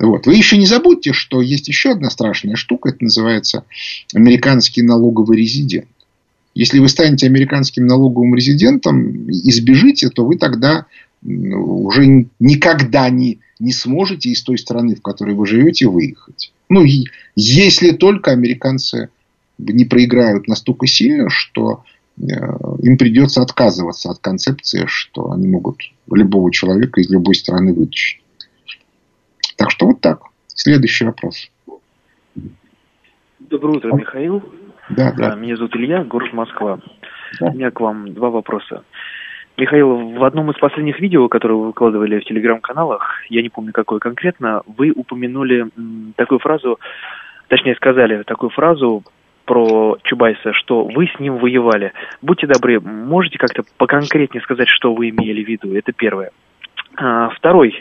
Вот. 0.01 0.27
Вы 0.27 0.35
еще 0.35 0.57
не 0.57 0.67
забудьте, 0.67 1.13
что 1.13 1.41
есть 1.41 1.69
еще 1.69 1.93
одна 1.93 2.11
страшная 2.11 2.57
штука. 2.57 2.89
Это 2.89 3.05
называется 3.05 3.65
американский 4.13 4.83
налоговый 4.83 5.39
резидент. 5.39 5.87
Если 6.59 6.81
вы 6.81 6.89
станете 6.89 7.27
американским 7.27 7.87
налоговым 7.87 8.35
резидентом 8.35 9.29
и 9.31 9.51
сбежите, 9.53 10.09
то 10.09 10.27
вы 10.27 10.37
тогда 10.37 10.87
уже 11.23 12.27
никогда 12.41 13.09
не, 13.11 13.39
не 13.61 13.71
сможете 13.71 14.31
из 14.31 14.43
той 14.43 14.59
страны, 14.59 14.97
в 14.97 15.01
которой 15.01 15.37
вы 15.37 15.47
живете, 15.47 15.87
выехать. 15.87 16.53
Ну, 16.69 16.83
и 16.83 17.05
если 17.37 17.93
только 17.93 18.33
американцы 18.33 19.11
не 19.57 19.85
проиграют 19.85 20.49
настолько 20.49 20.89
сильно, 20.89 21.31
что 21.31 21.85
э, 22.17 22.25
им 22.83 22.99
придется 22.99 23.41
отказываться 23.41 24.11
от 24.11 24.19
концепции, 24.19 24.83
что 24.89 25.31
они 25.31 25.47
могут 25.47 25.81
любого 26.11 26.51
человека 26.51 27.01
из 27.01 27.09
любой 27.09 27.37
страны 27.37 27.73
вытащить. 27.73 28.21
Так 29.55 29.71
что 29.71 29.87
вот 29.87 30.01
так. 30.01 30.23
Следующий 30.49 31.05
вопрос. 31.05 31.53
Доброе 33.39 33.77
утро, 33.77 33.95
Михаил. 33.95 34.43
Да, 34.91 35.13
да. 35.17 35.35
Меня 35.35 35.57
зовут 35.57 35.77
Илья, 35.77 36.05
город 36.05 36.33
Москва. 36.33 36.79
Да. 37.41 37.47
У 37.47 37.53
меня 37.53 37.71
к 37.71 37.81
вам 37.81 38.13
два 38.15 38.31
вопроса. 38.31 38.85
Михаил, 39.57 40.11
в 40.11 40.25
одном 40.25 40.51
из 40.53 40.59
последних 40.59 41.01
видео, 41.01 41.29
которые 41.29 41.59
вы 41.59 41.67
выкладывали 41.67 42.21
в 42.21 42.25
телеграм-каналах, 42.25 43.23
я 43.29 43.43
не 43.43 43.49
помню 43.49 43.73
какое 43.73 43.99
конкретно, 43.99 44.63
вы 44.67 44.93
упомянули 44.95 45.67
такую 46.15 46.39
фразу, 46.39 46.79
точнее 47.49 47.75
сказали 47.75 48.23
такую 48.23 48.51
фразу 48.51 49.03
про 49.47 49.97
Чубайса, 50.05 50.53
что 50.53 50.85
вы 50.85 51.09
с 51.09 51.19
ним 51.19 51.39
воевали. 51.39 51.93
Будьте 52.23 52.47
добры, 52.47 52.79
можете 52.81 53.39
как-то 53.39 53.63
поконкретнее 53.79 54.43
сказать, 54.43 54.69
что 54.69 54.95
вы 54.95 55.09
имели 55.09 55.43
в 55.43 55.49
виду? 55.49 55.75
Это 55.75 55.93
первое. 55.93 56.31
А, 56.97 57.31
второй 57.31 57.81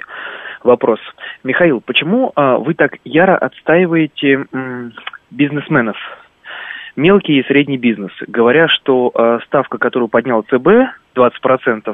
вопрос. 0.63 0.99
Михаил, 1.43 1.81
почему 1.81 2.31
а, 2.35 2.57
вы 2.57 2.73
так 2.73 2.97
яро 3.03 3.37
отстаиваете 3.37 4.45
м, 4.51 4.93
бизнесменов, 5.29 5.97
мелкий 6.97 7.39
и 7.39 7.43
средний 7.43 7.77
бизнес, 7.77 8.12
говоря, 8.27 8.67
что 8.67 9.12
э, 9.13 9.39
ставка, 9.45 9.77
которую 9.77 10.10
поднял 10.10 10.41
ЦБ, 10.43 10.67
20%, 11.15 11.89
э, 11.89 11.93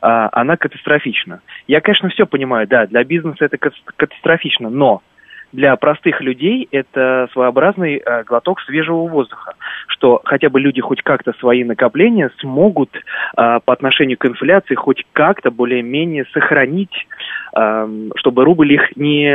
она 0.00 0.56
катастрофична. 0.56 1.40
Я, 1.66 1.80
конечно, 1.80 2.10
все 2.10 2.26
понимаю, 2.26 2.66
да, 2.68 2.86
для 2.86 3.04
бизнеса 3.04 3.46
это 3.46 3.56
катастрофично, 3.56 4.68
но 4.68 5.02
для 5.52 5.74
простых 5.76 6.20
людей 6.20 6.68
это 6.70 7.28
своеобразный 7.32 8.02
э, 8.04 8.24
глоток 8.24 8.60
свежего 8.60 9.06
воздуха, 9.06 9.54
что 9.88 10.20
хотя 10.24 10.50
бы 10.50 10.60
люди 10.60 10.80
хоть 10.80 11.02
как-то 11.02 11.32
свои 11.38 11.64
накопления 11.64 12.30
смогут 12.40 12.90
э, 12.94 13.00
по 13.64 13.72
отношению 13.72 14.18
к 14.18 14.26
инфляции 14.26 14.74
хоть 14.74 15.04
как-то 15.12 15.50
более-менее 15.50 16.26
сохранить, 16.32 17.06
э, 17.56 17.88
чтобы 18.16 18.44
рубль 18.44 18.72
их 18.72 18.96
не 18.96 19.32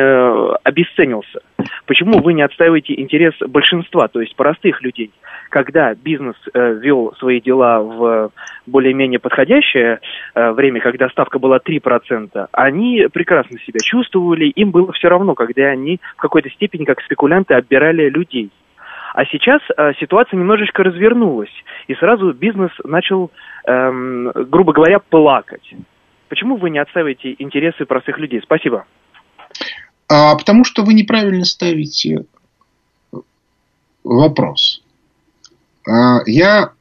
обесценился. 0.64 1.42
Почему 1.86 2.20
вы 2.20 2.34
не 2.34 2.42
отстаиваете 2.42 3.00
интерес 3.00 3.34
большинства, 3.40 4.08
то 4.08 4.22
есть 4.22 4.36
простых 4.36 4.82
людей? 4.82 5.12
Когда 5.50 5.94
бизнес 5.94 6.36
э, 6.54 6.74
вел 6.76 7.14
свои 7.18 7.42
дела 7.42 7.82
в 7.82 8.32
более-менее 8.66 9.20
подходящее 9.20 10.00
э, 10.34 10.52
время, 10.52 10.80
когда 10.80 11.10
ставка 11.10 11.40
была 11.40 11.58
3%, 11.58 12.48
они 12.52 13.08
прекрасно 13.12 13.60
себя 13.60 13.80
чувствовали, 13.84 14.46
им 14.46 14.72
было 14.72 14.92
все 14.94 15.10
равно, 15.10 15.36
когда 15.36 15.64
они 15.64 16.00
в 16.16 16.22
какой-то 16.22 16.50
степени, 16.50 16.86
как 16.86 17.02
спекулянты, 17.02 17.54
отбирали 17.54 18.10
людей. 18.10 18.52
А 19.14 19.26
сейчас 19.26 19.62
э, 19.76 19.92
ситуация 20.00 20.38
немножечко 20.38 20.84
развернулась, 20.84 21.52
и 21.88 21.96
сразу 21.96 22.32
бизнес 22.34 22.72
начал, 22.86 23.32
эм, 23.66 24.32
грубо 24.34 24.72
говоря, 24.72 25.00
плакать. 25.00 25.74
Почему 26.30 26.56
вы 26.56 26.70
не 26.70 26.80
отстаиваете 26.80 27.36
интересы 27.40 27.86
простых 27.86 28.18
людей? 28.18 28.40
Спасибо. 28.42 28.86
А 30.14 30.36
потому 30.36 30.66
что 30.66 30.84
вы 30.84 30.94
неправильно 30.94 31.46
ставите 31.46 32.26
вопрос. 34.04 34.84
А, 35.88 36.20
я 36.26 36.74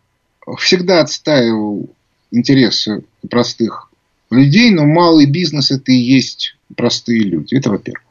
всегда 0.59 1.01
отстаивал 1.01 1.89
интересы 2.33 3.05
простых 3.31 3.89
людей, 4.31 4.73
но 4.73 4.85
малый 4.85 5.27
бизнес 5.27 5.71
это 5.71 5.93
и 5.93 5.95
есть 5.95 6.57
простые 6.75 7.21
люди. 7.21 7.55
Это 7.55 7.71
во-первых. 7.71 8.03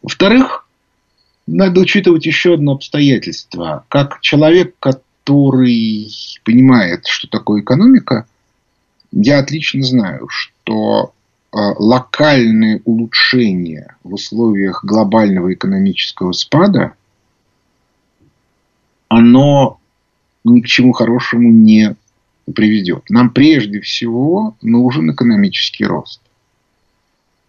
Во-вторых, 0.00 0.68
надо 1.48 1.80
учитывать 1.80 2.24
еще 2.24 2.54
одно 2.54 2.74
обстоятельство. 2.74 3.84
Как 3.88 4.20
человек, 4.20 4.76
который 4.78 6.08
понимает, 6.44 7.08
что 7.08 7.26
такое 7.26 7.62
экономика, 7.62 8.28
я 9.10 9.40
отлично 9.40 9.82
знаю, 9.82 10.28
что 10.28 11.14
локальные 11.54 12.82
улучшения 12.84 13.96
в 14.02 14.14
условиях 14.14 14.84
глобального 14.84 15.52
экономического 15.54 16.32
спада, 16.32 16.94
оно 19.08 19.78
ни 20.44 20.60
к 20.60 20.66
чему 20.66 20.92
хорошему 20.92 21.52
не 21.52 21.94
приведет. 22.52 23.04
Нам 23.08 23.30
прежде 23.30 23.80
всего 23.80 24.56
нужен 24.62 25.12
экономический 25.12 25.84
рост. 25.84 26.20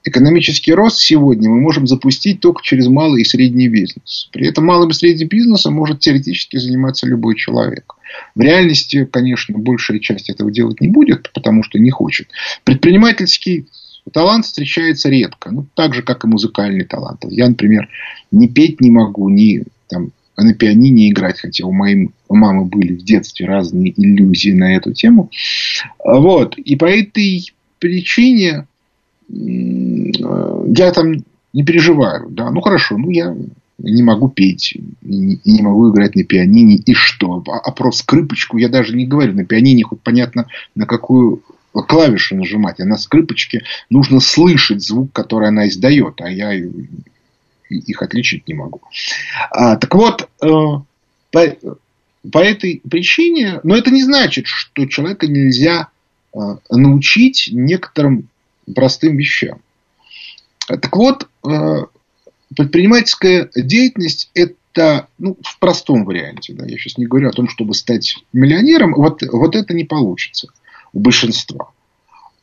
Экономический 0.08 0.74
рост 0.74 1.00
сегодня 1.00 1.50
мы 1.50 1.60
можем 1.60 1.88
запустить 1.88 2.40
только 2.40 2.62
через 2.62 2.88
малый 2.88 3.24
и 3.24 3.26
средний 3.26 3.68
бизнес. 3.68 4.30
При 4.32 4.48
этом 4.48 4.66
малым 4.66 4.92
и 4.92 4.94
средним 4.94 5.28
бизнесом 5.30 5.74
может 5.74 6.00
теоретически 6.00 6.58
заниматься 6.58 7.08
любой 7.08 7.36
человек. 7.36 7.96
В 8.36 8.42
реальности, 8.42 9.06
конечно, 9.06 9.58
большая 9.58 9.98
часть 9.98 10.30
этого 10.30 10.52
делать 10.52 10.80
не 10.80 10.90
будет, 10.90 11.32
потому 11.34 11.64
что 11.64 11.80
не 11.80 11.90
хочет. 11.90 12.30
Предпринимательский 12.64 13.68
Талант 14.12 14.46
встречается 14.46 15.10
редко. 15.10 15.52
Ну, 15.52 15.66
так 15.74 15.94
же, 15.94 16.04
как 16.04 16.24
и 16.24 16.28
музыкальный 16.28 16.86
талант. 16.86 17.26
Я, 17.28 17.50
например, 17.50 17.90
не 18.32 18.48
петь 18.48 18.80
не 18.82 18.92
могу, 18.92 19.30
ни 19.30 19.64
там, 19.88 20.12
на 20.38 20.54
пианине 20.54 21.10
играть, 21.10 21.40
хотя 21.40 21.66
у 21.66 21.72
моей 21.72 22.10
у 22.28 22.36
мамы 22.36 22.66
были 22.66 22.94
в 22.94 23.04
детстве 23.04 23.46
разные 23.46 23.94
иллюзии 24.00 24.52
на 24.52 24.76
эту 24.76 24.94
тему. 24.94 25.30
Вот. 26.04 26.58
И 26.58 26.76
по 26.76 26.86
этой 26.86 27.52
причине 27.80 28.68
я 29.30 30.92
там 30.92 31.14
не 31.54 31.64
переживаю. 31.64 32.30
Да? 32.30 32.52
Ну, 32.52 32.62
хорошо, 32.62 32.98
ну, 32.98 33.10
я 33.10 33.36
не 33.78 34.04
могу 34.04 34.30
петь, 34.30 34.78
не 35.02 35.62
могу 35.62 35.92
играть 35.92 36.16
на 36.16 36.24
пианине, 36.24 36.76
и 36.76 36.94
что? 36.94 37.44
А, 37.48 37.58
а 37.58 37.72
про 37.72 37.92
скрипочку 37.92 38.58
я 38.58 38.70
даже 38.70 38.96
не 38.96 39.06
говорю. 39.06 39.34
На 39.34 39.46
пианине 39.46 39.84
хоть 39.84 40.02
понятно, 40.02 40.48
на 40.76 40.86
какую 40.86 41.42
клавиши 41.82 42.36
нажимать, 42.36 42.80
а 42.80 42.86
на 42.86 42.98
скрипочке 42.98 43.64
нужно 43.90 44.20
слышать 44.20 44.82
звук, 44.82 45.12
который 45.12 45.50
она 45.50 45.68
издает, 45.68 46.22
а 46.22 46.30
я 46.30 46.54
их 47.70 48.02
отличить 48.02 48.48
не 48.48 48.54
могу. 48.54 48.82
А, 49.52 49.76
так 49.76 49.94
вот, 49.94 50.30
э, 50.42 50.48
по 51.32 52.40
этой 52.40 52.82
причине, 52.90 53.60
но 53.64 53.76
это 53.76 53.92
не 53.92 54.04
значит, 54.04 54.48
что 54.48 54.86
человека 54.86 55.28
нельзя 55.28 55.90
э, 56.34 56.40
научить 56.70 57.50
некоторым 57.52 58.30
простым 58.74 59.18
вещам. 59.18 59.60
Так 60.68 60.96
вот, 60.96 61.28
э, 61.48 61.86
предпринимательская 62.56 63.50
деятельность– 63.56 64.32
это 64.34 65.08
ну, 65.18 65.38
в 65.44 65.60
простом 65.60 66.06
варианте. 66.06 66.54
Да, 66.54 66.66
я 66.66 66.78
сейчас 66.78 66.98
не 66.98 67.06
говорю 67.06 67.30
о 67.30 67.34
том, 67.34 67.50
чтобы 67.50 67.74
стать 67.74 68.18
миллионером. 68.34 68.94
Вот, 68.94 69.22
вот 69.24 69.56
это 69.56 69.74
не 69.74 69.84
получится 69.84 70.50
у 70.96 71.00
большинства. 71.00 71.70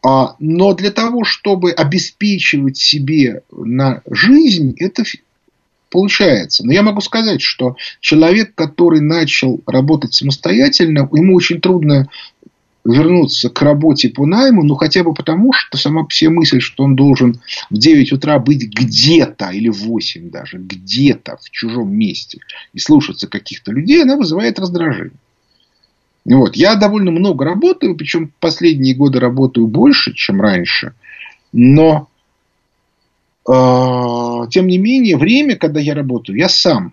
А, 0.04 0.36
но 0.38 0.74
для 0.74 0.92
того, 0.92 1.24
чтобы 1.24 1.72
обеспечивать 1.72 2.76
себе 2.76 3.42
на 3.50 4.02
жизнь, 4.08 4.74
это 4.78 5.04
получается. 5.90 6.64
Но 6.64 6.72
я 6.72 6.82
могу 6.82 7.00
сказать, 7.00 7.40
что 7.40 7.76
человек, 8.00 8.54
который 8.54 9.00
начал 9.00 9.60
работать 9.66 10.14
самостоятельно, 10.14 11.08
ему 11.12 11.34
очень 11.34 11.60
трудно 11.60 12.08
вернуться 12.84 13.48
к 13.48 13.62
работе 13.62 14.08
по 14.08 14.26
найму, 14.26 14.64
ну 14.64 14.74
хотя 14.74 15.04
бы 15.04 15.14
потому, 15.14 15.52
что 15.52 15.78
сама 15.78 16.04
себе 16.10 16.30
мысль, 16.30 16.58
что 16.60 16.82
он 16.82 16.96
должен 16.96 17.40
в 17.70 17.78
9 17.78 18.12
утра 18.12 18.40
быть 18.40 18.64
где-то, 18.64 19.50
или 19.50 19.68
в 19.68 19.84
8 19.84 20.30
даже, 20.30 20.58
где-то 20.58 21.36
в 21.40 21.48
чужом 21.50 21.94
месте 21.94 22.40
и 22.72 22.80
слушаться 22.80 23.28
каких-то 23.28 23.70
людей, 23.70 24.02
она 24.02 24.16
вызывает 24.16 24.58
раздражение. 24.58 25.12
Вот. 26.24 26.56
Я 26.56 26.76
довольно 26.76 27.10
много 27.10 27.44
работаю, 27.44 27.96
причем 27.96 28.32
последние 28.40 28.94
годы 28.94 29.20
работаю 29.20 29.66
больше, 29.66 30.14
чем 30.14 30.40
раньше, 30.40 30.94
но 31.52 32.08
э, 33.48 33.52
тем 34.50 34.66
не 34.66 34.78
менее 34.78 35.16
время, 35.16 35.56
когда 35.56 35.80
я 35.80 35.94
работаю, 35.94 36.38
я 36.38 36.48
сам 36.48 36.92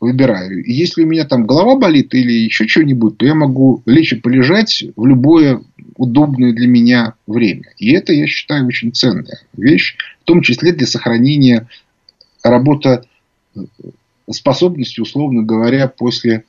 выбираю. 0.00 0.64
И 0.64 0.72
если 0.72 1.02
у 1.02 1.06
меня 1.06 1.24
там 1.24 1.46
голова 1.46 1.76
болит 1.76 2.12
или 2.14 2.32
еще 2.32 2.66
что-нибудь, 2.68 3.18
то 3.18 3.26
я 3.26 3.34
могу 3.34 3.82
лечь 3.86 4.12
и 4.12 4.16
полежать 4.16 4.84
в 4.94 5.06
любое 5.06 5.62
удобное 5.96 6.52
для 6.52 6.66
меня 6.66 7.14
время. 7.26 7.72
И 7.78 7.92
это, 7.92 8.12
я 8.12 8.26
считаю, 8.26 8.66
очень 8.66 8.92
ценная 8.92 9.40
вещь, 9.54 9.96
в 10.22 10.24
том 10.24 10.42
числе 10.42 10.72
для 10.72 10.86
сохранения 10.86 11.66
работоспособности, 12.42 15.00
условно 15.00 15.42
говоря, 15.42 15.88
после 15.88 16.44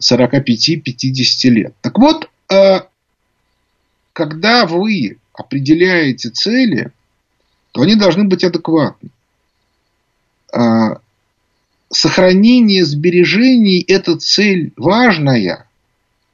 45-50 0.00 1.48
лет. 1.50 1.74
Так 1.80 1.98
вот, 1.98 2.28
э, 2.50 2.80
когда 4.12 4.66
вы 4.66 5.18
определяете 5.32 6.30
цели, 6.30 6.92
то 7.72 7.82
они 7.82 7.96
должны 7.96 8.24
быть 8.24 8.44
адекватны. 8.44 9.10
Э, 10.52 10.96
сохранение 11.92 12.84
сбережений– 12.84 13.84
это 13.88 14.16
цель 14.16 14.72
важная, 14.76 15.66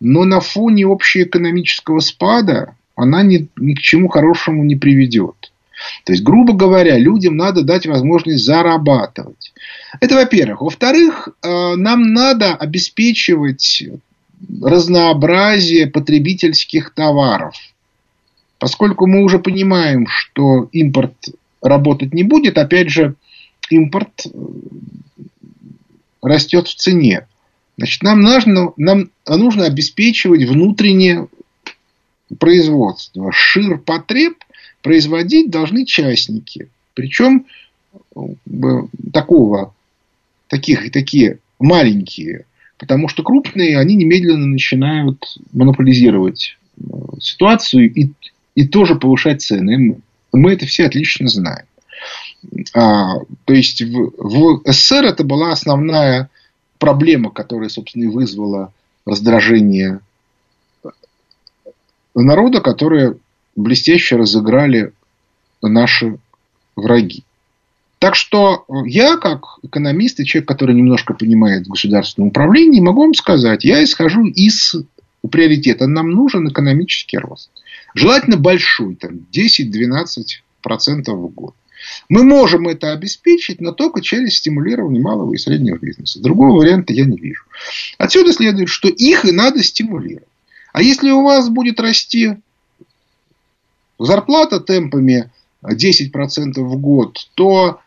но 0.00 0.24
на 0.24 0.40
фоне 0.40 0.86
общеэкономического 0.86 2.00
спада 2.00 2.76
она 2.94 3.22
ни, 3.22 3.48
ни 3.56 3.74
к 3.74 3.80
чему 3.80 4.08
хорошему 4.08 4.64
не 4.64 4.76
приведет. 4.76 5.49
То 6.04 6.12
есть, 6.12 6.22
грубо 6.22 6.54
говоря, 6.54 6.98
людям 6.98 7.36
надо 7.36 7.62
дать 7.62 7.86
возможность 7.86 8.44
зарабатывать. 8.44 9.52
Это 10.00 10.14
во-первых. 10.14 10.62
Во-вторых, 10.62 11.28
э, 11.42 11.74
нам 11.76 12.12
надо 12.12 12.54
обеспечивать 12.54 13.84
разнообразие 14.62 15.86
потребительских 15.86 16.94
товаров. 16.94 17.54
Поскольку 18.58 19.06
мы 19.06 19.22
уже 19.22 19.38
понимаем, 19.38 20.06
что 20.08 20.68
импорт 20.72 21.14
работать 21.62 22.12
не 22.14 22.24
будет, 22.24 22.58
опять 22.58 22.90
же, 22.90 23.14
импорт 23.70 24.26
э, 24.26 24.28
растет 26.22 26.68
в 26.68 26.74
цене. 26.74 27.26
Значит, 27.76 28.02
нам 28.02 28.20
нужно, 28.20 28.72
нам 28.76 29.10
нужно 29.26 29.64
обеспечивать 29.64 30.44
внутреннее 30.44 31.28
производство. 32.38 33.32
Шир 33.32 33.78
потреб 33.78 34.34
производить 34.82 35.50
должны 35.50 35.84
частники. 35.84 36.68
Причем 36.94 37.46
такого, 39.12 39.74
таких, 40.48 40.90
такие 40.92 41.38
маленькие. 41.58 42.46
Потому 42.78 43.08
что 43.08 43.22
крупные, 43.22 43.78
они 43.78 43.94
немедленно 43.94 44.46
начинают 44.46 45.36
монополизировать 45.52 46.56
э, 46.78 46.82
ситуацию 47.20 47.92
и, 47.92 48.08
и 48.54 48.66
тоже 48.66 48.94
повышать 48.94 49.42
цены. 49.42 50.00
Мы 50.32 50.52
это 50.52 50.64
все 50.64 50.86
отлично 50.86 51.28
знаем. 51.28 51.66
А, 52.74 53.18
то 53.44 53.52
есть 53.52 53.82
в, 53.82 54.12
в 54.16 54.62
СССР 54.64 55.04
это 55.04 55.24
была 55.24 55.52
основная 55.52 56.30
проблема, 56.78 57.30
которая, 57.30 57.68
собственно, 57.68 58.04
и 58.04 58.08
вызвала 58.14 58.72
раздражение 59.04 60.00
народа, 62.14 62.60
которые 62.60 63.16
блестяще 63.56 64.16
разыграли 64.16 64.92
наши 65.62 66.18
враги. 66.76 67.24
Так 67.98 68.14
что 68.14 68.64
я, 68.86 69.18
как 69.18 69.58
экономист 69.62 70.20
и 70.20 70.24
человек, 70.24 70.48
который 70.48 70.74
немножко 70.74 71.12
понимает 71.12 71.66
в 71.66 71.70
государственном 71.70 72.28
управлении, 72.28 72.80
могу 72.80 73.02
вам 73.02 73.14
сказать, 73.14 73.62
я 73.62 73.84
исхожу 73.84 74.24
из 74.24 74.74
приоритета. 75.30 75.86
Нам 75.86 76.10
нужен 76.10 76.48
экономический 76.48 77.18
рост. 77.18 77.50
Желательно 77.94 78.38
большой, 78.38 78.94
там 78.94 79.26
10-12% 79.32 80.40
в 81.10 81.28
год. 81.34 81.54
Мы 82.08 82.24
можем 82.24 82.68
это 82.68 82.92
обеспечить, 82.92 83.60
но 83.60 83.72
только 83.72 84.00
через 84.00 84.36
стимулирование 84.36 85.02
малого 85.02 85.34
и 85.34 85.38
среднего 85.38 85.76
бизнеса. 85.76 86.20
Другого 86.22 86.58
варианта 86.58 86.92
я 86.92 87.04
не 87.04 87.18
вижу. 87.18 87.44
Отсюда 87.98 88.32
следует, 88.32 88.68
что 88.68 88.88
их 88.88 89.24
и 89.24 89.32
надо 89.32 89.62
стимулировать. 89.62 90.28
А 90.72 90.82
если 90.82 91.10
у 91.10 91.22
вас 91.22 91.48
будет 91.48 91.80
расти 91.80 92.36
зарплата 94.04 94.60
темпами 94.60 95.30
10% 95.64 96.60
в 96.60 96.76
год, 96.76 97.28
то 97.34 97.80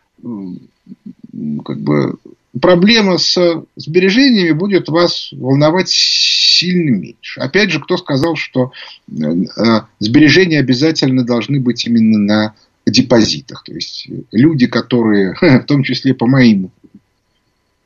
как 1.64 1.80
бы, 1.80 2.16
проблема 2.60 3.18
с 3.18 3.64
сбережениями 3.76 4.52
будет 4.52 4.88
вас 4.88 5.30
волновать 5.32 5.88
сильно 5.88 6.90
меньше. 6.90 7.40
Опять 7.40 7.70
же, 7.70 7.80
кто 7.80 7.96
сказал, 7.96 8.36
что 8.36 8.72
э, 9.08 9.80
сбережения 9.98 10.60
обязательно 10.60 11.24
должны 11.24 11.60
быть 11.60 11.84
именно 11.86 12.18
на 12.18 12.54
депозитах. 12.86 13.64
То 13.64 13.72
есть 13.72 14.08
люди, 14.30 14.66
которые, 14.66 15.34
в 15.40 15.64
том 15.64 15.82
числе 15.82 16.14
по 16.14 16.26
моим 16.26 16.70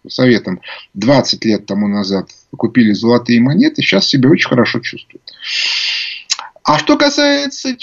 советам, 0.07 0.61
20 0.95 1.45
лет 1.45 1.67
тому 1.67 1.89
назад 1.89 2.29
купили 2.57 2.93
золотые 2.93 3.41
монеты, 3.41 3.83
сейчас 3.83 4.07
себя 4.07 4.29
очень 4.31 4.49
хорошо 4.49 4.81
чувствуют. 4.81 5.23
А 6.69 6.79
что 6.79 6.99
касается 6.99 7.79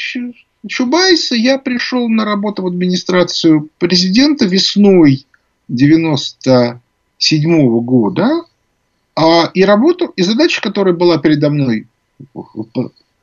Чубайса, 0.67 1.33
я 1.33 1.57
пришел 1.57 2.07
на 2.07 2.23
работу 2.23 2.61
в 2.61 2.67
администрацию 2.67 3.67
президента 3.79 4.45
весной 4.45 5.25
97 5.69 6.79
-го 7.67 7.81
года. 7.81 8.43
А, 9.15 9.49
и 9.55 9.65
работу, 9.65 10.13
и 10.15 10.21
задача, 10.21 10.61
которая 10.61 10.93
была 10.93 11.17
передо 11.17 11.49
мной 11.49 11.87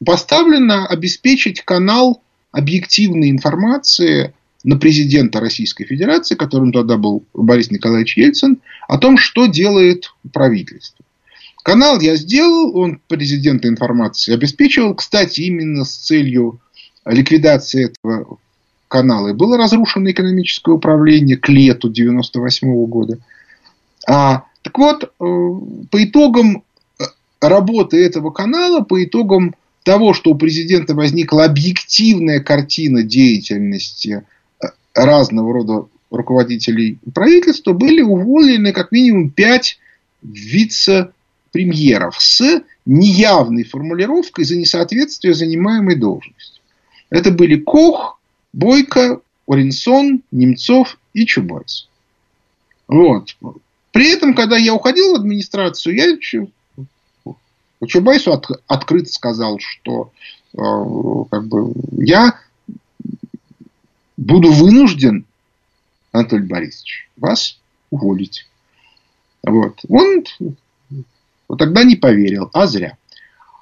поставлена, 0.04 0.88
обеспечить 0.88 1.60
канал 1.60 2.20
объективной 2.50 3.30
информации 3.30 4.34
на 4.64 4.76
президента 4.76 5.38
Российской 5.38 5.84
Федерации, 5.84 6.34
которым 6.34 6.72
тогда 6.72 6.96
был 6.96 7.22
Борис 7.34 7.70
Николаевич 7.70 8.16
Ельцин, 8.16 8.60
о 8.88 8.98
том, 8.98 9.16
что 9.16 9.46
делает 9.46 10.12
правительство. 10.32 11.01
Канал 11.62 12.00
я 12.00 12.16
сделал, 12.16 12.76
он 12.76 13.00
президента 13.06 13.68
информации 13.68 14.34
обеспечивал, 14.34 14.94
кстати, 14.94 15.42
именно 15.42 15.84
с 15.84 15.94
целью 15.94 16.60
ликвидации 17.04 17.86
этого 17.86 18.38
канала. 18.88 19.28
И 19.28 19.32
было 19.32 19.56
разрушено 19.56 20.10
экономическое 20.10 20.74
управление 20.74 21.36
к 21.36 21.48
лету 21.48 21.88
1998 21.88 22.86
года. 22.86 23.18
А, 24.08 24.44
так 24.62 24.76
вот, 24.76 25.04
э, 25.04 25.08
по 25.18 26.04
итогам 26.04 26.64
э, 26.98 27.04
работы 27.40 28.04
этого 28.04 28.30
канала, 28.30 28.80
по 28.80 29.02
итогам 29.02 29.54
того, 29.84 30.14
что 30.14 30.30
у 30.30 30.34
президента 30.34 30.94
возникла 30.94 31.44
объективная 31.44 32.40
картина 32.40 33.02
деятельности 33.02 34.24
э, 34.60 34.66
разного 34.94 35.52
рода 35.52 35.86
руководителей 36.10 36.98
правительства, 37.14 37.72
были 37.72 38.02
уволены 38.02 38.72
как 38.72 38.92
минимум 38.92 39.30
пять 39.30 39.78
вице-премьеров 41.53 42.16
с 42.20 42.62
неявной 42.84 43.64
формулировкой 43.64 44.44
за 44.44 44.57
несоответствие 44.57 45.34
занимаемой 45.34 45.96
должности. 45.96 46.61
Это 47.11 47.30
были 47.30 47.57
Кох, 47.57 48.18
Бойко, 48.53 49.20
Оренсон, 49.46 50.22
Немцов 50.30 50.98
и 51.14 51.26
Чубайс. 51.26 51.88
Вот. 52.88 53.36
При 53.92 54.11
этом, 54.11 54.34
когда 54.34 54.57
я 54.57 54.74
уходил 54.74 55.12
в 55.12 55.20
администрацию, 55.20 55.94
я 55.94 56.16
Чубайсу 57.86 58.32
от, 58.32 58.46
открыто 58.66 59.12
сказал, 59.12 59.59
что 59.59 60.12
э, 60.55 60.59
как 61.30 61.46
бы, 61.48 61.72
я 61.98 62.38
буду 64.16 64.53
вынужден, 64.53 65.24
Анатолий 66.12 66.46
Борисович, 66.46 67.09
вас 67.16 67.59
уволить. 67.90 68.46
Вот. 69.44 69.80
Он 69.88 70.24
Вот 71.53 71.59
тогда 71.59 71.84
не 71.84 71.96
поверил, 71.96 72.48
а 72.55 72.66
зря. 72.66 72.96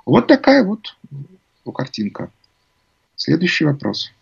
Вот 0.07 0.29
такая 0.29 0.65
вот 0.65 0.95
картинка. 1.75 2.31
Следующий 3.17 3.65
вопрос. 3.65 4.13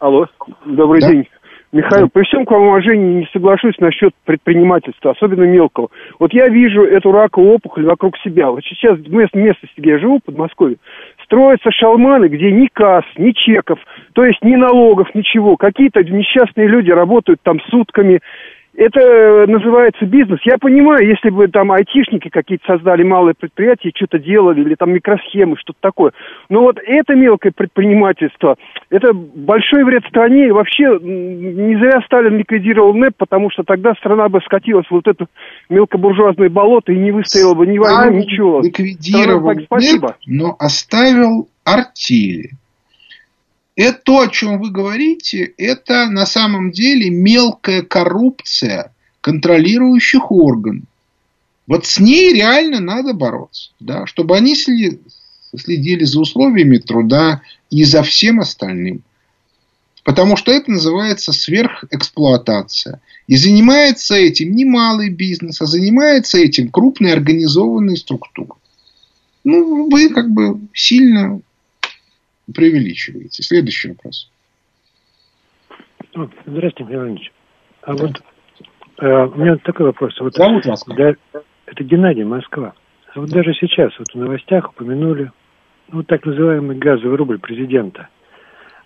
Алло, 0.00 0.26
добрый 0.64 1.00
да? 1.00 1.12
день. 1.12 1.28
Михаил, 1.70 2.08
при 2.08 2.24
всем 2.24 2.44
к 2.44 2.50
вам 2.50 2.62
уважении 2.62 3.20
не 3.20 3.28
соглашусь 3.32 3.78
насчет 3.78 4.12
предпринимательства, 4.24 5.12
особенно 5.12 5.44
мелкого. 5.44 5.90
Вот 6.18 6.32
я 6.32 6.48
вижу 6.48 6.82
эту 6.82 7.12
раковую 7.12 7.54
опухоль 7.54 7.84
вокруг 7.84 8.16
себя. 8.18 8.50
Вот 8.50 8.64
сейчас 8.64 8.98
место, 9.06 9.38
место 9.38 9.68
где 9.76 9.90
я 9.90 9.98
живу, 9.98 10.18
в 10.18 10.24
Подмосковье, 10.24 10.78
строятся 11.22 11.70
шалманы, 11.70 12.26
где 12.26 12.50
ни 12.50 12.66
касс, 12.72 13.04
ни 13.16 13.30
чеков, 13.30 13.78
то 14.12 14.24
есть 14.24 14.42
ни 14.42 14.56
налогов, 14.56 15.14
ничего. 15.14 15.56
Какие-то 15.56 16.02
несчастные 16.02 16.66
люди 16.66 16.90
работают 16.90 17.40
там 17.42 17.60
сутками, 17.68 18.20
это 18.76 19.46
называется 19.50 20.04
бизнес. 20.04 20.38
Я 20.44 20.58
понимаю, 20.58 21.08
если 21.08 21.30
бы 21.30 21.48
там 21.48 21.72
айтишники 21.72 22.28
какие-то 22.28 22.66
создали 22.66 23.02
малые 23.02 23.34
предприятия, 23.34 23.90
что-то 23.94 24.18
делали, 24.18 24.60
или 24.60 24.74
там 24.74 24.92
микросхемы, 24.92 25.56
что-то 25.56 25.78
такое. 25.80 26.12
Но 26.50 26.60
вот 26.60 26.78
это 26.84 27.14
мелкое 27.14 27.52
предпринимательство, 27.56 28.56
это 28.90 29.12
большой 29.14 29.84
вред 29.84 30.04
стране. 30.08 30.48
И 30.48 30.50
вообще 30.50 30.98
не 31.00 31.76
зря 31.76 32.02
Сталин 32.04 32.36
ликвидировал 32.36 32.92
НЭП, 32.94 33.14
потому 33.16 33.50
что 33.50 33.62
тогда 33.62 33.94
страна 33.94 34.28
бы 34.28 34.40
скатилась 34.44 34.86
в 34.86 34.90
вот 34.90 35.06
это 35.06 35.26
мелкобуржуазное 35.70 36.50
болото 36.50 36.92
и 36.92 36.98
не 36.98 37.12
выстояла 37.12 37.54
бы 37.54 37.66
ни 37.66 37.78
войну, 37.78 38.18
ничего. 38.18 38.60
ликвидировал 38.60 39.52
НЭП, 39.52 40.16
но 40.26 40.54
оставил 40.58 41.48
артели. 41.64 42.50
Это 43.76 44.00
то, 44.02 44.20
о 44.20 44.28
чем 44.28 44.58
вы 44.58 44.70
говорите, 44.70 45.52
это 45.58 46.08
на 46.08 46.24
самом 46.24 46.72
деле 46.72 47.10
мелкая 47.10 47.82
коррупция 47.82 48.94
контролирующих 49.20 50.32
органов. 50.32 50.88
Вот 51.66 51.84
с 51.84 51.98
ней 51.98 52.32
реально 52.32 52.80
надо 52.80 53.12
бороться, 53.12 53.72
да, 53.80 54.06
чтобы 54.06 54.36
они 54.36 54.54
следили 54.54 56.04
за 56.04 56.20
условиями 56.20 56.78
труда 56.78 57.42
и 57.70 57.84
за 57.84 58.02
всем 58.02 58.40
остальным. 58.40 59.02
Потому 60.04 60.36
что 60.36 60.52
это 60.52 60.70
называется 60.70 61.32
сверхэксплуатация. 61.32 63.00
И 63.26 63.36
занимается 63.36 64.14
этим 64.14 64.54
не 64.54 64.64
малый 64.64 65.10
бизнес, 65.10 65.60
а 65.60 65.66
занимается 65.66 66.38
этим 66.38 66.70
крупные 66.70 67.12
организованные 67.12 67.96
структуры. 67.96 68.52
Ну, 69.42 69.90
вы 69.90 70.08
как 70.10 70.30
бы 70.30 70.60
сильно 70.72 71.40
преувеличиваете. 72.52 73.42
Следующий 73.42 73.88
вопрос. 73.90 74.30
Здравствуйте, 76.46 76.84
Михаил 76.84 77.00
Иванович. 77.00 77.32
А 77.82 77.94
да. 77.94 78.02
вот 78.06 78.22
э, 78.98 79.26
у 79.26 79.38
меня 79.38 79.56
такой 79.56 79.86
вопрос. 79.86 80.18
Вот, 80.20 80.34
Зовут 80.34 80.64
вас 80.66 80.84
да, 80.86 81.14
Это 81.66 81.84
Геннадий, 81.84 82.24
Москва. 82.24 82.74
А 83.14 83.20
вот 83.20 83.30
даже 83.30 83.54
сейчас 83.54 83.92
вот 83.98 84.08
в 84.12 84.14
новостях 84.14 84.70
упомянули 84.70 85.30
ну, 85.88 86.02
так 86.02 86.24
называемый 86.24 86.76
газовый 86.76 87.16
рубль 87.16 87.38
президента. 87.38 88.08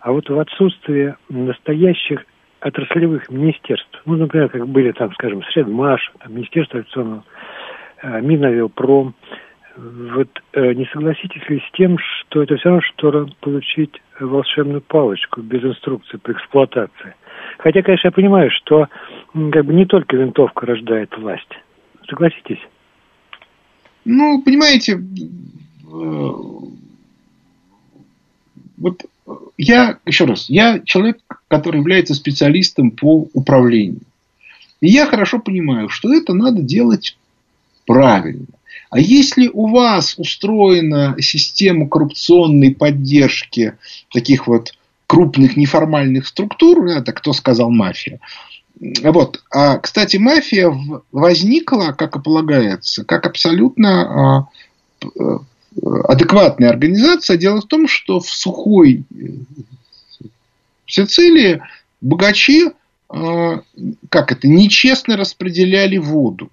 А 0.00 0.12
вот 0.12 0.28
в 0.28 0.38
отсутствие 0.38 1.16
настоящих 1.28 2.24
отраслевых 2.60 3.30
министерств, 3.30 4.02
ну, 4.04 4.16
например, 4.16 4.48
как 4.48 4.68
были 4.68 4.92
там, 4.92 5.12
скажем, 5.14 5.42
Средмаш, 5.52 6.12
там, 6.18 6.34
Министерство 6.34 6.80
авиационного, 6.80 7.24
э, 8.02 8.20
Минавиапром, 8.20 9.14
вот 9.76 10.28
э, 10.52 10.72
не 10.74 10.84
согласитесь 10.86 11.48
ли 11.48 11.60
с 11.60 11.76
тем, 11.76 11.96
что 11.98 12.42
это 12.42 12.56
все 12.56 12.68
равно, 12.68 12.82
что 12.82 13.28
получить 13.40 14.00
волшебную 14.18 14.80
палочку 14.80 15.42
без 15.42 15.62
инструкции 15.62 16.16
по 16.16 16.32
эксплуатации? 16.32 17.14
Хотя, 17.58 17.82
конечно, 17.82 18.08
я 18.08 18.12
понимаю, 18.12 18.50
что 18.50 18.88
как 19.52 19.64
бы 19.64 19.74
не 19.74 19.86
только 19.86 20.16
винтовка 20.16 20.66
рождает 20.66 21.16
власть. 21.16 21.52
Согласитесь? 22.08 22.60
Ну, 24.04 24.42
понимаете, 24.42 24.94
э, 24.94 26.30
вот 28.78 29.04
я, 29.56 29.98
еще 30.06 30.24
раз, 30.24 30.48
я 30.48 30.80
человек, 30.80 31.18
который 31.48 31.80
является 31.80 32.14
специалистом 32.14 32.90
по 32.90 33.28
управлению. 33.34 34.00
И 34.80 34.88
я 34.88 35.06
хорошо 35.06 35.38
понимаю, 35.38 35.88
что 35.90 36.12
это 36.12 36.32
надо 36.32 36.62
делать 36.62 37.18
правильно. 37.90 38.46
А 38.90 39.00
если 39.00 39.48
у 39.52 39.66
вас 39.66 40.14
устроена 40.16 41.16
система 41.18 41.88
коррупционной 41.88 42.72
поддержки 42.72 43.74
таких 44.12 44.46
вот 44.46 44.74
крупных 45.08 45.56
неформальных 45.56 46.28
структур, 46.28 46.86
это 46.86 47.12
кто 47.12 47.32
сказал 47.32 47.70
мафия, 47.70 48.20
вот. 49.02 49.42
А, 49.50 49.78
кстати, 49.78 50.18
мафия 50.18 50.72
возникла, 51.10 51.92
как 51.98 52.14
и 52.16 52.20
полагается, 52.20 53.04
как 53.04 53.26
абсолютно 53.26 54.48
а, 55.02 55.40
адекватная 56.04 56.70
организация. 56.70 57.36
Дело 57.36 57.60
в 57.60 57.66
том, 57.66 57.88
что 57.88 58.20
в 58.20 58.30
сухой 58.30 59.04
Сицилии 60.86 61.60
богачи, 62.00 62.70
а, 63.08 63.62
как 64.08 64.30
это, 64.30 64.46
нечестно 64.46 65.16
распределяли 65.16 65.98
воду. 65.98 66.50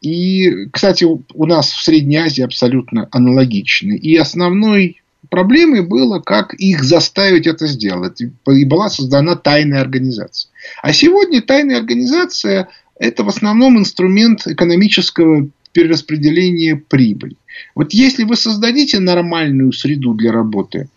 И, 0.00 0.66
кстати, 0.72 1.04
у 1.04 1.46
нас 1.46 1.70
в 1.70 1.82
Средней 1.82 2.16
Азии 2.16 2.42
абсолютно 2.42 3.08
аналогично. 3.10 3.92
И 3.92 4.14
основной 4.16 5.00
проблемой 5.30 5.86
было, 5.86 6.20
как 6.20 6.54
их 6.54 6.84
заставить 6.84 7.46
это 7.46 7.66
сделать. 7.66 8.20
И 8.20 8.64
была 8.64 8.88
создана 8.88 9.36
тайная 9.36 9.80
организация. 9.80 10.50
А 10.82 10.92
сегодня 10.92 11.42
тайная 11.42 11.78
организация– 11.78 12.68
это 12.98 13.24
в 13.24 13.28
основном 13.28 13.78
инструмент 13.78 14.46
экономического 14.46 15.48
перераспределения 15.72 16.76
прибыли. 16.76 17.36
Вот 17.74 17.92
если 17.92 18.24
вы 18.24 18.36
создадите 18.36 18.98
нормальную 19.00 19.72
среду 19.72 20.14
для 20.14 20.32
работы 20.32 20.88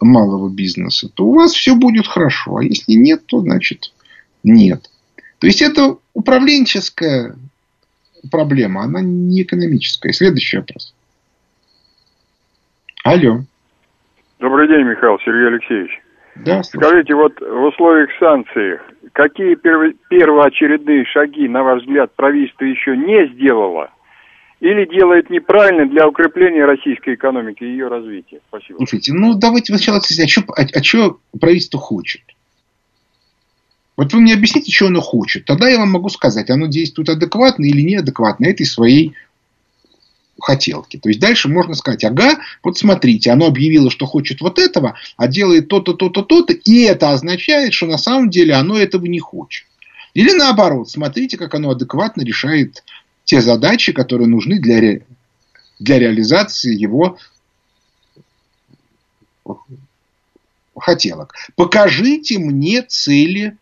малого 0.00 0.48
бизнеса, 0.48 1.08
то 1.12 1.24
у 1.26 1.34
вас 1.34 1.52
все 1.52 1.74
будет 1.74 2.06
хорошо. 2.06 2.58
А 2.58 2.64
если 2.64 2.92
нет, 2.92 3.26
то 3.26 3.40
значит 3.40 3.92
нет. 4.42 4.90
То 5.38 5.46
есть 5.46 5.62
это 5.62 5.98
управленческая 6.14 7.36
проблема, 8.30 8.82
она 8.82 9.00
не 9.00 9.42
экономическая. 9.42 10.12
Следующий 10.12 10.58
вопрос. 10.58 10.94
Алло. 13.04 13.40
Добрый 14.40 14.68
день, 14.68 14.86
Михаил 14.86 15.18
Сергей 15.24 15.48
Алексеевич. 15.48 16.00
Да, 16.36 16.62
Скажите, 16.64 17.14
вот 17.14 17.38
в 17.40 17.64
условиях 17.64 18.10
санкций, 18.18 18.78
какие 19.12 19.54
перв... 19.54 19.94
первоочередные 20.08 21.04
шаги, 21.04 21.48
на 21.48 21.62
ваш 21.62 21.82
взгляд, 21.82 22.12
правительство 22.16 22.64
еще 22.64 22.96
не 22.96 23.32
сделало 23.34 23.90
или 24.60 24.86
делает 24.86 25.30
неправильно 25.30 25.86
для 25.86 26.08
укрепления 26.08 26.64
российской 26.64 27.14
экономики 27.14 27.62
и 27.62 27.68
ее 27.68 27.88
развития? 27.88 28.40
Спасибо. 28.48 28.78
Слушайте, 28.78 29.12
ну 29.12 29.34
давайте 29.34 29.72
сначала, 29.72 29.98
а 29.98 30.62
а, 30.62 30.64
а 30.74 30.82
что 30.82 31.18
правительство 31.38 31.78
хочет? 31.78 32.22
Вот 33.96 34.12
вы 34.12 34.20
мне 34.20 34.34
объясните, 34.34 34.72
что 34.72 34.86
оно 34.86 35.00
хочет. 35.00 35.44
Тогда 35.44 35.68
я 35.68 35.78
вам 35.78 35.92
могу 35.92 36.08
сказать, 36.08 36.50
оно 36.50 36.66
действует 36.66 37.08
адекватно 37.08 37.64
или 37.64 37.80
неадекватно 37.80 38.46
этой 38.46 38.66
своей 38.66 39.14
хотелки. 40.40 40.98
То 40.98 41.08
есть 41.08 41.20
дальше 41.20 41.48
можно 41.48 41.74
сказать, 41.74 42.02
ага, 42.04 42.38
вот 42.62 42.76
смотрите, 42.76 43.30
оно 43.30 43.46
объявило, 43.46 43.90
что 43.90 44.06
хочет 44.06 44.40
вот 44.40 44.58
этого, 44.58 44.96
а 45.16 45.28
делает 45.28 45.68
то-то, 45.68 45.94
то-то, 45.94 46.22
то-то, 46.22 46.52
и 46.52 46.82
это 46.82 47.12
означает, 47.12 47.72
что 47.72 47.86
на 47.86 47.98
самом 47.98 48.30
деле 48.30 48.54
оно 48.54 48.76
этого 48.76 49.06
не 49.06 49.20
хочет. 49.20 49.66
Или 50.12 50.32
наоборот, 50.32 50.90
смотрите, 50.90 51.36
как 51.36 51.54
оно 51.54 51.70
адекватно 51.70 52.22
решает 52.22 52.84
те 53.24 53.40
задачи, 53.40 53.92
которые 53.92 54.28
нужны 54.28 54.58
для, 54.58 54.80
ре... 54.80 55.06
для 55.78 55.98
реализации 55.98 56.74
его 56.74 57.16
хотелок. 60.76 61.34
Покажите 61.56 62.38
мне 62.38 62.82
цели 62.82 63.56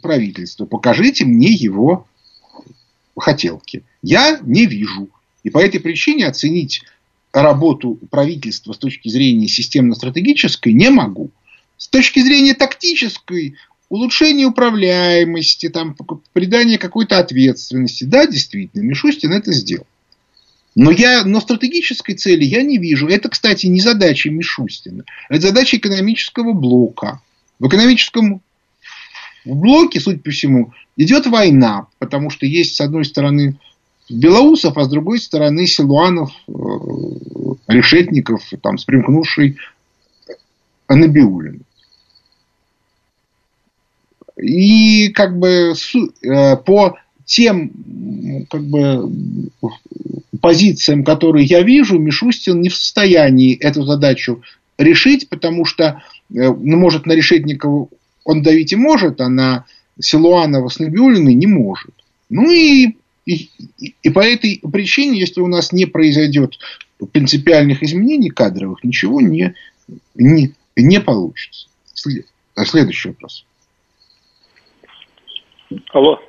правительства, 0.00 0.64
покажите 0.66 1.24
мне 1.24 1.50
его 1.50 2.06
хотелки. 3.16 3.82
Я 4.02 4.38
не 4.42 4.66
вижу. 4.66 5.08
И 5.42 5.50
по 5.50 5.58
этой 5.58 5.80
причине 5.80 6.26
оценить 6.26 6.82
работу 7.32 7.98
правительства 8.10 8.72
с 8.72 8.78
точки 8.78 9.08
зрения 9.08 9.48
системно-стратегической 9.48 10.72
не 10.72 10.90
могу. 10.90 11.30
С 11.76 11.88
точки 11.88 12.20
зрения 12.20 12.54
тактической, 12.54 13.56
улучшение 13.88 14.46
управляемости, 14.46 15.68
там, 15.68 15.96
придание 16.32 16.78
какой-то 16.78 17.18
ответственности. 17.18 18.04
Да, 18.04 18.26
действительно, 18.26 18.82
Мишустин 18.82 19.32
это 19.32 19.52
сделал. 19.52 19.86
Но, 20.74 20.90
я, 20.90 21.24
но 21.24 21.40
стратегической 21.40 22.14
цели 22.14 22.44
я 22.44 22.62
не 22.62 22.78
вижу. 22.78 23.08
Это, 23.08 23.28
кстати, 23.28 23.66
не 23.66 23.80
задача 23.80 24.30
Мишустина. 24.30 25.04
Это 25.28 25.48
задача 25.48 25.76
экономического 25.76 26.52
блока. 26.52 27.20
В 27.58 27.68
экономическом 27.68 28.40
в 29.44 29.54
блоке, 29.54 30.00
судя 30.00 30.18
по 30.18 30.30
всему, 30.30 30.72
идет 30.96 31.26
война, 31.26 31.86
потому 31.98 32.30
что 32.30 32.46
есть, 32.46 32.76
с 32.76 32.80
одной 32.80 33.04
стороны, 33.04 33.58
Белоусов, 34.10 34.76
а 34.76 34.84
с 34.84 34.88
другой 34.88 35.18
стороны 35.18 35.66
Силуанов, 35.66 36.32
э, 36.48 36.52
Решетников, 37.68 38.42
там, 38.62 38.78
с 38.78 38.84
примкнувшей 38.84 39.56
Анабиулин. 40.86 41.62
И 44.36 45.08
как 45.10 45.38
бы 45.38 45.72
э, 46.22 46.56
по 46.56 46.96
тем 47.24 47.70
как 48.50 48.62
бы, 48.64 49.10
позициям, 50.40 51.04
которые 51.04 51.46
я 51.46 51.62
вижу, 51.62 51.98
Мишустин 51.98 52.60
не 52.60 52.68
в 52.68 52.76
состоянии 52.76 53.56
эту 53.56 53.84
задачу 53.84 54.42
решить, 54.76 55.28
потому 55.28 55.64
что, 55.64 55.84
э, 55.84 55.94
ну, 56.30 56.76
может, 56.76 57.06
на 57.06 57.12
Решетникова 57.12 57.88
он 58.24 58.42
давить 58.42 58.72
и 58.72 58.76
может, 58.76 59.20
а 59.20 59.28
на 59.28 59.64
Силуанова 60.00 60.68
с 60.68 60.78
Набиулиной 60.78 61.34
не 61.34 61.46
может. 61.46 61.92
Ну 62.30 62.50
и, 62.50 62.96
и, 63.26 63.50
и 64.02 64.10
по 64.10 64.20
этой 64.20 64.60
причине, 64.72 65.18
если 65.18 65.40
у 65.40 65.46
нас 65.46 65.72
не 65.72 65.86
произойдет 65.86 66.58
принципиальных 67.12 67.82
изменений 67.82 68.30
кадровых, 68.30 68.84
ничего 68.84 69.20
не, 69.20 69.54
не, 70.14 70.54
не 70.76 71.00
получится. 71.00 71.68
Следующий 72.54 73.08
вопрос. 73.08 73.44
Алло. 75.92 76.20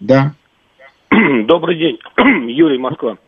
Да. 0.00 0.34
Добрый 1.10 1.78
день, 1.78 1.98
Юрий 2.50 2.78
Москва. 2.78 3.18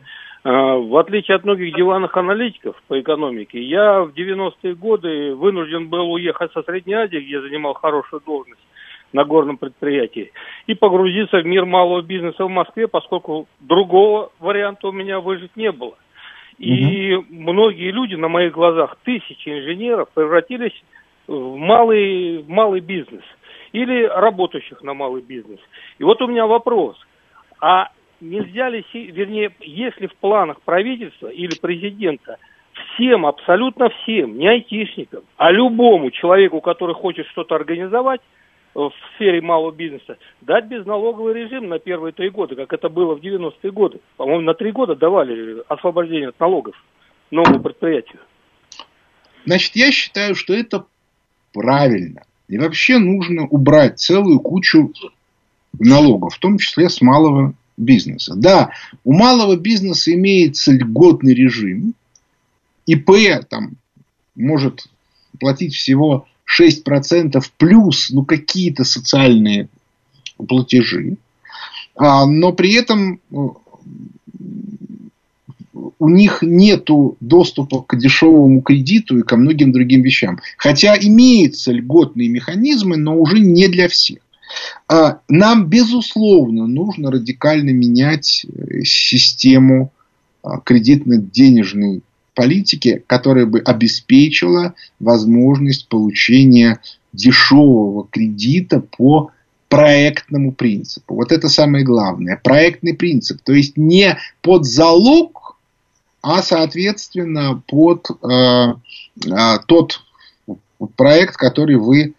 А, 0.43 0.77
в 0.77 0.97
отличие 0.97 1.37
от 1.37 1.45
многих 1.45 1.75
диванных 1.75 2.17
аналитиков 2.17 2.81
по 2.89 2.99
экономике, 2.99 3.61
я 3.61 4.03
в 4.03 4.11
90-е 4.11 4.75
годы 4.75 5.35
вынужден 5.35 5.89
был 5.89 6.13
уехать 6.13 6.53
со 6.53 6.63
Средней 6.63 6.95
Азии, 6.95 7.19
где 7.19 7.41
занимал 7.41 7.75
хорошую 7.75 8.23
должность 8.25 8.61
на 9.13 9.25
горном 9.25 9.59
предприятии, 9.59 10.33
и 10.67 10.75
погрузиться 10.75 11.39
в 11.39 11.45
мир 11.45 11.67
малого 11.67 12.01
бизнеса 12.01 12.45
в 12.45 12.51
Москве, 12.51 12.87
поскольку 12.87 13.49
другого 13.59 14.31
варианта 14.39 14.89
у 14.89 14.93
меня 14.93 15.21
выжить 15.21 15.57
не 15.57 15.73
было. 15.73 15.97
И 16.59 17.15
угу. 17.15 17.27
многие 17.29 17.91
люди 17.91 18.15
на 18.15 18.29
моих 18.29 18.53
глазах, 18.53 18.97
тысячи 19.05 19.49
инженеров, 19.49 20.09
превратились 20.15 20.85
в 21.27 21.57
малый, 21.57 22.39
в 22.39 22.49
малый 22.49 22.81
бизнес 22.81 23.25
или 23.73 24.05
работающих 24.05 24.83
на 24.83 24.95
малый 24.95 25.23
бизнес. 25.23 25.61
И 25.99 26.05
вот 26.05 26.21
у 26.23 26.29
меня 26.29 26.47
вопрос. 26.47 26.97
А 27.61 27.89
нельзя 28.21 28.69
ли, 28.69 28.85
вернее, 28.93 29.53
если 29.61 30.07
в 30.07 30.15
планах 30.17 30.61
правительства 30.63 31.29
или 31.29 31.55
президента 31.59 32.39
всем, 32.73 33.27
абсолютно 33.27 33.91
всем, 33.91 34.39
не 34.39 34.49
айтишникам, 34.49 35.23
а 35.37 35.51
любому 35.51 36.11
человеку, 36.11 36.61
который 36.61 36.95
хочет 36.95 37.27
что-то 37.29 37.55
организовать, 37.55 38.21
в 38.75 38.93
сфере 39.15 39.41
малого 39.41 39.73
бизнеса, 39.73 40.17
дать 40.41 40.67
безналоговый 40.67 41.35
режим 41.35 41.69
на 41.69 41.79
первые 41.79 42.13
три 42.13 42.31
года, 42.31 42.55
как 42.55 42.73
это 42.73 42.89
было 42.89 43.17
в 43.17 43.21
90-е 43.21 43.73
годы. 43.73 44.01
По-моему, 44.17 44.43
на 44.43 44.55
три 44.55 44.71
года 44.71 44.95
давали 44.95 45.63
освобождение 45.69 46.29
от 46.29 46.39
налогов 46.39 46.77
новому 47.31 47.61
предприятию. 47.61 48.21
Значит, 49.45 49.75
я 49.75 49.91
считаю, 49.91 50.35
что 50.35 50.55
это 50.55 50.85
правильно. 51.53 52.23
И 52.49 52.59
вообще 52.59 52.99
нужно 52.99 53.47
убрать 53.47 53.99
целую 53.99 54.41
кучу 54.41 54.93
налогов, 55.79 56.35
в 56.35 56.39
том 56.39 56.59
числе 56.59 56.89
с 56.89 57.01
малого 57.01 57.55
бизнеса. 57.81 58.35
Да, 58.37 58.71
у 59.05 59.13
малого 59.13 59.57
бизнеса 59.57 60.13
имеется 60.13 60.73
льготный 60.73 61.35
режим. 61.35 61.95
ИП 62.87 63.11
там 63.49 63.73
может 64.35 64.87
платить 65.39 65.75
всего 65.75 66.27
6% 66.61 67.43
плюс 67.57 68.11
ну, 68.11 68.25
какие-то 68.25 68.85
социальные 68.85 69.69
платежи. 70.37 71.17
А, 71.97 72.27
но 72.27 72.53
при 72.53 72.75
этом 72.75 73.21
э, 73.31 73.37
у 75.99 76.09
них 76.09 76.39
нет 76.43 76.89
доступа 77.21 77.83
к 77.83 77.97
дешевому 77.99 78.63
кредиту 78.63 79.19
и 79.19 79.23
ко 79.23 79.37
многим 79.37 79.73
другим 79.73 80.03
вещам. 80.03 80.41
Хотя 80.57 80.97
имеются 80.97 81.73
льготные 81.73 82.29
механизмы, 82.29 82.97
но 82.97 83.17
уже 83.17 83.39
не 83.39 83.69
для 83.69 83.89
всех. 83.89 84.19
А, 84.89 85.21
нам, 85.29 85.67
безусловно, 85.67 86.67
нужно 86.67 87.11
радикально 87.11 87.71
менять 87.71 88.45
э, 88.45 88.83
систему 88.83 89.93
а, 90.43 90.59
кредитно-денежной 90.59 92.03
политики, 92.35 93.03
которая 93.07 93.47
бы 93.47 93.61
обеспечила 93.61 94.75
возможность 94.99 95.89
получения 95.89 96.81
дешевого 97.13 98.07
кредита 98.11 98.81
по 98.81 99.31
проектному 99.69 100.53
принципу. 100.53 101.15
Вот 101.15 101.33
это 101.33 101.49
самое 101.49 101.85
главное. 101.85 102.41
Проектный 102.43 102.95
принцип. 102.95 103.41
То 103.43 103.53
есть 103.53 103.77
не 103.77 104.19
под 104.43 104.67
залог, 104.67 105.57
а 106.23 106.43
соответственно 106.43 107.63
под 107.67 108.09
э, 108.11 108.75
э, 109.27 109.59
тот 109.67 110.03
проект, 110.97 111.37
который 111.37 111.77
вы 111.77 112.15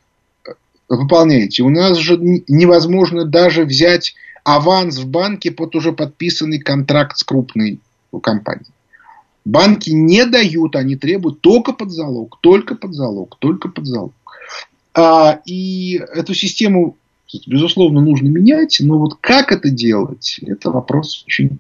выполняете. 0.98 1.64
У 1.64 1.70
нас 1.70 1.98
же 1.98 2.18
невозможно 2.18 3.26
даже 3.26 3.66
взять 3.66 4.16
аванс 4.44 4.98
в 4.98 5.08
банке 5.08 5.52
под 5.52 5.76
уже 5.76 5.92
подписанный 5.92 6.60
контракт 6.60 7.18
с 7.18 7.24
крупной 7.24 7.80
компанией. 8.22 8.66
Банки 9.44 9.90
не 9.90 10.26
дают, 10.26 10.76
они 10.76 10.96
требуют 10.96 11.42
только 11.42 11.74
под 11.74 11.92
залог, 11.92 12.38
только 12.42 12.76
под 12.76 12.94
залог, 12.94 13.38
только 13.40 13.70
под 13.70 13.86
залог. 13.88 14.14
А, 14.94 15.40
и 15.46 15.96
эту 16.14 16.34
систему, 16.34 16.98
безусловно, 17.48 18.02
нужно 18.02 18.28
менять, 18.28 18.78
но 18.82 19.00
вот 19.00 19.16
как 19.20 19.52
это 19.52 19.70
делать, 19.70 20.40
это 20.46 20.70
вопрос 20.70 21.24
очень 21.26 21.58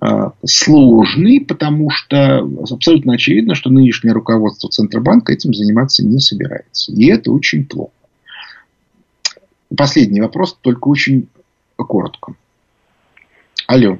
а, 0.00 0.32
сложный, 0.44 1.40
потому 1.40 1.90
что 1.90 2.48
абсолютно 2.70 3.14
очевидно, 3.14 3.54
что 3.54 3.70
нынешнее 3.70 4.12
руководство 4.12 4.70
Центробанка 4.70 5.32
этим 5.32 5.52
заниматься 5.52 6.04
не 6.04 6.20
собирается. 6.20 6.92
И 6.92 7.06
это 7.06 7.30
очень 7.30 7.66
плохо. 7.66 7.92
Последний 9.74 10.20
вопрос, 10.20 10.54
только 10.62 10.88
очень 10.88 11.28
коротко. 11.76 12.34
Алло. 13.66 13.98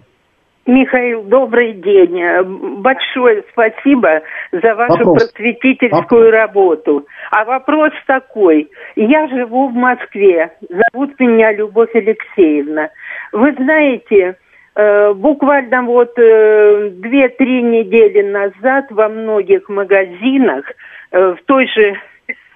Михаил, 0.67 1.23
добрый 1.23 1.75
день. 1.75 2.81
Большое 2.81 3.45
спасибо 3.53 4.23
за 4.51 4.75
вашу 4.75 4.97
вопрос. 4.99 5.31
просветительскую 5.31 6.25
вопрос. 6.25 6.33
работу. 6.33 7.07
А 7.31 7.45
вопрос 7.45 7.93
такой. 8.07 8.69
Я 8.97 9.29
живу 9.29 9.69
в 9.69 9.75
Москве. 9.75 10.53
Зовут 10.69 11.19
меня 11.21 11.53
Любовь 11.53 11.95
Алексеевна. 11.95 12.91
Вы 13.31 13.53
знаете, 13.53 14.37
э, 14.75 15.13
буквально 15.15 15.83
вот 15.83 16.19
э, 16.19 16.91
две-три 16.95 17.63
недели 17.63 18.23
назад 18.23 18.87
во 18.91 19.09
многих 19.09 19.69
магазинах 19.69 20.65
э, 21.13 21.37
в 21.39 21.45
той 21.47 21.69
же 21.69 21.95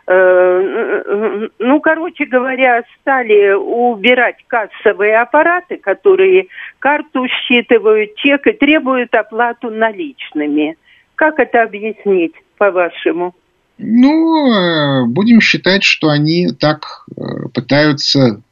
ну, 0.06 1.80
короче 1.80 2.24
говоря, 2.26 2.82
стали 3.00 3.52
убирать 3.52 4.44
кассовые 4.48 5.18
аппараты, 5.18 5.76
которые 5.76 6.46
карту 6.78 7.26
считывают, 7.28 8.16
чек 8.16 8.46
и 8.46 8.52
требуют 8.52 9.14
оплату 9.14 9.70
наличными. 9.70 10.76
Как 11.14 11.38
это 11.38 11.62
объяснить, 11.62 12.34
по-вашему? 12.56 13.34
Ну, 13.78 14.52
э, 14.52 15.06
будем 15.06 15.40
считать, 15.40 15.84
что 15.84 16.08
они 16.08 16.48
так 16.52 17.06
э, 17.16 17.48
пытаются 17.54 18.42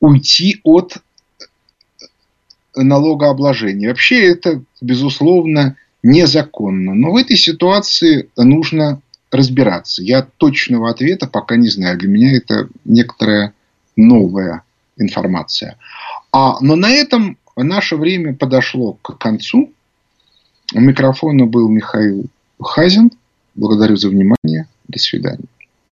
уйти 0.00 0.60
от 0.62 0.98
налогообложения. 2.76 3.88
Вообще 3.88 4.32
это, 4.32 4.62
безусловно, 4.80 5.76
незаконно. 6.02 6.94
Но 6.94 7.12
в 7.12 7.16
этой 7.16 7.36
ситуации 7.36 8.28
нужно 8.36 9.00
разбираться. 9.34 10.02
Я 10.02 10.22
точного 10.22 10.90
ответа 10.90 11.26
пока 11.26 11.56
не 11.56 11.68
знаю. 11.68 11.98
Для 11.98 12.08
меня 12.08 12.36
это 12.36 12.68
некоторая 12.84 13.52
новая 13.96 14.62
информация. 14.96 15.76
А, 16.32 16.60
но 16.60 16.76
на 16.76 16.90
этом 16.90 17.36
наше 17.56 17.96
время 17.96 18.34
подошло 18.34 18.94
к 19.02 19.18
концу. 19.18 19.72
У 20.72 20.80
микрофона 20.80 21.46
был 21.46 21.68
Михаил 21.68 22.26
Хазин. 22.60 23.10
Благодарю 23.54 23.96
за 23.96 24.08
внимание. 24.08 24.68
До 24.88 24.98
свидания. 24.98 25.46